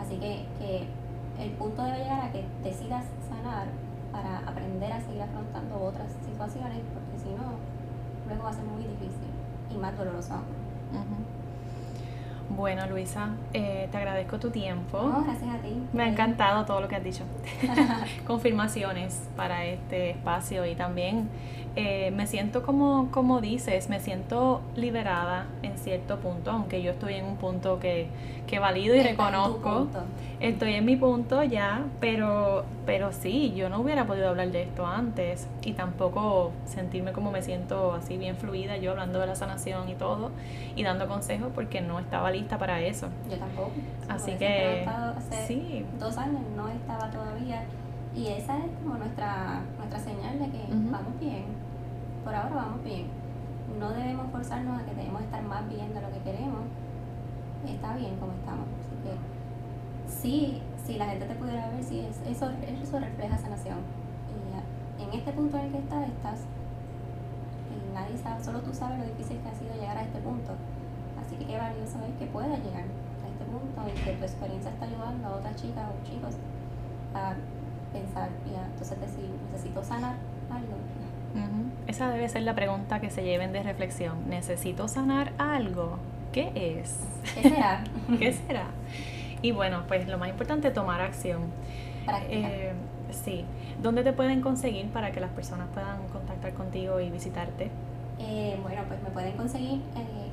Así 0.00 0.16
que, 0.16 0.46
que 0.58 0.88
el 1.38 1.50
punto 1.52 1.84
debe 1.84 1.98
llegar 1.98 2.22
a 2.22 2.32
que 2.32 2.44
decidas 2.64 3.04
sanar 3.28 3.68
para 4.10 4.38
aprender 4.38 4.90
a 4.90 5.00
seguir 5.00 5.22
afrontando 5.22 5.78
otras 5.80 6.10
situaciones, 6.24 6.80
porque 6.92 7.22
si 7.22 7.28
no, 7.36 7.54
luego 8.26 8.42
va 8.42 8.50
a 8.50 8.54
ser 8.54 8.64
muy 8.64 8.82
difícil 8.82 9.30
y 9.70 9.78
más 9.78 9.96
doloroso. 9.96 10.34
Bueno, 12.50 12.86
Luisa, 12.86 13.28
eh, 13.52 13.88
te 13.90 13.96
agradezco 13.96 14.38
tu 14.38 14.50
tiempo. 14.50 15.22
gracias 15.24 15.54
a 15.54 15.58
ti. 15.58 15.74
Me 15.92 16.04
ha 16.04 16.08
encantado 16.08 16.64
todo 16.64 16.80
lo 16.80 16.88
que 16.88 16.96
has 16.96 17.04
dicho. 17.04 17.24
Confirmaciones 18.26 19.28
para 19.36 19.64
este 19.66 20.10
espacio 20.10 20.64
y 20.66 20.74
también 20.74 21.28
eh, 21.80 22.10
me 22.10 22.26
siento 22.26 22.64
como, 22.64 23.08
como 23.12 23.40
dices, 23.40 23.88
me 23.88 24.00
siento 24.00 24.62
liberada 24.74 25.46
en 25.62 25.78
cierto 25.78 26.18
punto, 26.18 26.50
aunque 26.50 26.82
yo 26.82 26.90
estoy 26.90 27.14
en 27.14 27.24
un 27.24 27.36
punto 27.36 27.78
que, 27.78 28.08
que 28.48 28.58
valido 28.58 28.96
y 28.96 29.02
reconozco. 29.04 29.86
Estoy 30.40 30.74
en 30.74 30.84
mi 30.84 30.96
punto 30.96 31.44
ya, 31.44 31.84
pero, 32.00 32.64
pero 32.84 33.12
sí, 33.12 33.54
yo 33.54 33.68
no 33.68 33.78
hubiera 33.78 34.08
podido 34.08 34.28
hablar 34.28 34.50
de 34.50 34.64
esto 34.64 34.88
antes 34.88 35.46
y 35.62 35.74
tampoco 35.74 36.50
sentirme 36.64 37.12
como 37.12 37.30
me 37.30 37.42
siento 37.42 37.92
así 37.92 38.18
bien 38.18 38.34
fluida 38.34 38.76
yo 38.76 38.90
hablando 38.90 39.20
de 39.20 39.28
la 39.28 39.36
sanación 39.36 39.88
y 39.88 39.94
todo 39.94 40.32
y 40.74 40.82
dando 40.82 41.06
consejos 41.06 41.52
porque 41.54 41.80
no 41.80 42.00
estaba 42.00 42.32
lista 42.32 42.58
para 42.58 42.80
eso. 42.80 43.06
Yo 43.30 43.36
tampoco. 43.36 43.70
Así 44.08 44.32
que... 44.32 44.84
Hace 44.84 45.46
sí. 45.46 45.86
Dos 46.00 46.18
años 46.18 46.42
no 46.56 46.68
estaba 46.70 47.08
todavía 47.08 47.62
y 48.16 48.26
esa 48.26 48.58
es 48.58 48.64
como 48.82 48.96
nuestra, 48.96 49.60
nuestra 49.76 50.00
señal 50.00 50.40
de 50.40 50.46
que 50.46 50.64
vamos 50.70 51.20
bien 51.20 51.67
por 52.28 52.36
ahora 52.36 52.56
vamos 52.56 52.84
bien. 52.84 53.06
No 53.80 53.88
debemos 53.88 54.30
forzarnos 54.30 54.82
a 54.82 54.84
que 54.84 54.94
debemos 54.94 55.22
estar 55.22 55.42
más 55.44 55.66
bien 55.66 55.94
de 55.94 56.00
lo 56.02 56.12
que 56.12 56.18
queremos. 56.18 56.60
Está 57.66 57.96
bien 57.96 58.20
como 58.20 58.32
estamos. 58.32 58.68
Así 58.84 58.96
que 59.00 59.16
sí, 60.12 60.60
si 60.84 60.98
la 60.98 61.06
gente 61.06 61.24
te 61.24 61.34
pudiera 61.36 61.70
ver, 61.70 61.82
sí, 61.82 62.06
eso, 62.28 62.50
eso 62.50 63.00
refleja 63.00 63.38
sanación. 63.38 63.78
Y 64.98 65.04
en 65.04 65.12
este 65.14 65.32
punto 65.32 65.56
en 65.56 65.64
el 65.64 65.72
que 65.72 65.78
estás, 65.78 66.06
estás. 66.06 66.40
Y 67.72 67.94
nadie 67.94 68.18
sabe, 68.18 68.44
solo 68.44 68.60
tú 68.60 68.74
sabes 68.74 68.98
lo 68.98 69.06
difícil 69.06 69.38
que 69.38 69.48
ha 69.48 69.54
sido 69.54 69.72
llegar 69.72 69.96
a 69.96 70.02
este 70.02 70.18
punto. 70.18 70.52
Así 71.24 71.36
que 71.36 71.46
qué 71.46 71.56
valioso 71.56 71.96
es 72.04 72.12
que 72.18 72.26
puedas 72.26 72.60
llegar 72.60 72.84
a 73.24 73.28
este 73.32 73.44
punto 73.48 73.88
y 73.88 74.04
que 74.04 74.12
tu 74.12 74.24
experiencia 74.24 74.70
está 74.70 74.84
ayudando 74.84 75.28
a 75.28 75.36
otras 75.36 75.56
chicas 75.56 75.88
o 75.88 76.06
chicos 76.06 76.34
a 77.14 77.32
pensar, 77.90 78.28
ya, 78.52 78.66
entonces 78.66 79.00
decir, 79.00 79.30
necesito 79.50 79.82
sanar 79.82 80.16
algo 80.52 80.76
esa 81.86 82.10
debe 82.10 82.28
ser 82.28 82.42
la 82.42 82.54
pregunta 82.54 83.00
que 83.00 83.10
se 83.10 83.22
lleven 83.22 83.52
de 83.52 83.62
reflexión. 83.62 84.28
¿Necesito 84.28 84.88
sanar 84.88 85.32
algo? 85.38 85.98
¿Qué 86.32 86.52
es? 86.54 86.96
¿Qué 87.34 87.48
será? 87.48 87.84
¿Qué 88.18 88.32
será? 88.32 88.66
Y 89.40 89.52
bueno, 89.52 89.84
pues 89.88 90.08
lo 90.08 90.18
más 90.18 90.28
importante, 90.28 90.70
tomar 90.70 91.00
acción. 91.00 91.42
Eh, 92.28 92.72
sí. 93.10 93.44
¿Dónde 93.82 94.02
te 94.02 94.12
pueden 94.12 94.40
conseguir 94.40 94.88
para 94.88 95.12
que 95.12 95.20
las 95.20 95.30
personas 95.30 95.68
puedan 95.72 96.06
contactar 96.08 96.52
contigo 96.54 97.00
y 97.00 97.10
visitarte? 97.10 97.70
Eh, 98.18 98.58
bueno, 98.62 98.82
pues 98.88 99.00
me 99.02 99.10
pueden 99.10 99.36
conseguir 99.36 99.80
eh, 99.96 100.28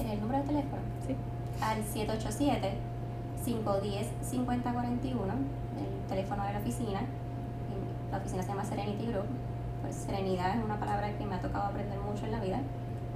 en 0.00 0.08
el 0.08 0.20
número 0.20 0.40
de 0.40 0.48
teléfono. 0.48 0.82
Sí. 1.06 1.14
al 1.60 1.84
787-510-5041, 3.44 5.12
el 5.78 6.08
teléfono 6.08 6.44
de 6.44 6.52
la 6.52 6.58
oficina. 6.58 7.00
La 8.10 8.18
oficina 8.18 8.42
se 8.42 8.48
llama 8.48 8.64
Serenity 8.64 9.06
Group. 9.06 9.26
Pues 9.82 9.94
serenidad 9.94 10.56
es 10.56 10.64
una 10.64 10.78
palabra 10.78 11.16
que 11.16 11.24
me 11.24 11.34
ha 11.34 11.40
tocado 11.40 11.66
aprender 11.66 11.98
mucho 12.00 12.26
en 12.26 12.32
la 12.32 12.40
vida. 12.40 12.60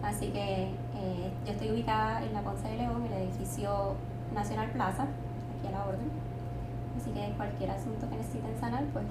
Así 0.03 0.29
que 0.29 0.64
eh, 0.64 1.33
yo 1.46 1.53
estoy 1.53 1.70
ubicada 1.70 2.22
en 2.25 2.33
la 2.33 2.40
Ponce 2.42 2.68
de 2.68 2.77
León, 2.77 3.05
en 3.07 3.12
el 3.12 3.22
edificio 3.22 3.94
Nacional 4.35 4.70
Plaza, 4.70 5.05
aquí 5.05 5.68
a 5.68 5.70
la 5.70 5.85
orden. 5.85 6.11
Así 7.01 7.11
que 7.11 7.33
cualquier 7.37 7.70
asunto 7.70 8.09
que 8.09 8.16
necesiten 8.16 8.59
sanar, 8.59 8.85
pues 8.92 9.05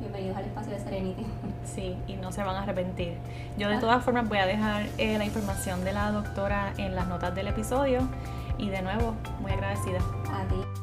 bienvenidos 0.00 0.36
al 0.36 0.44
espacio 0.44 0.72
de 0.72 0.80
Serenity. 0.80 1.26
Sí, 1.64 1.96
y 2.06 2.14
no 2.14 2.32
se 2.32 2.42
van 2.42 2.56
a 2.56 2.62
arrepentir. 2.62 3.18
Yo 3.58 3.68
de 3.68 3.74
ah. 3.74 3.80
todas 3.80 4.02
formas 4.02 4.26
voy 4.28 4.38
a 4.38 4.46
dejar 4.46 4.86
eh, 4.96 5.18
la 5.18 5.24
información 5.26 5.84
de 5.84 5.92
la 5.92 6.10
doctora 6.10 6.72
en 6.78 6.94
las 6.94 7.06
notas 7.06 7.34
del 7.34 7.48
episodio 7.48 8.08
y 8.56 8.70
de 8.70 8.80
nuevo, 8.82 9.14
muy 9.40 9.52
agradecida. 9.52 9.98
A 10.32 10.48
ti. 10.48 10.77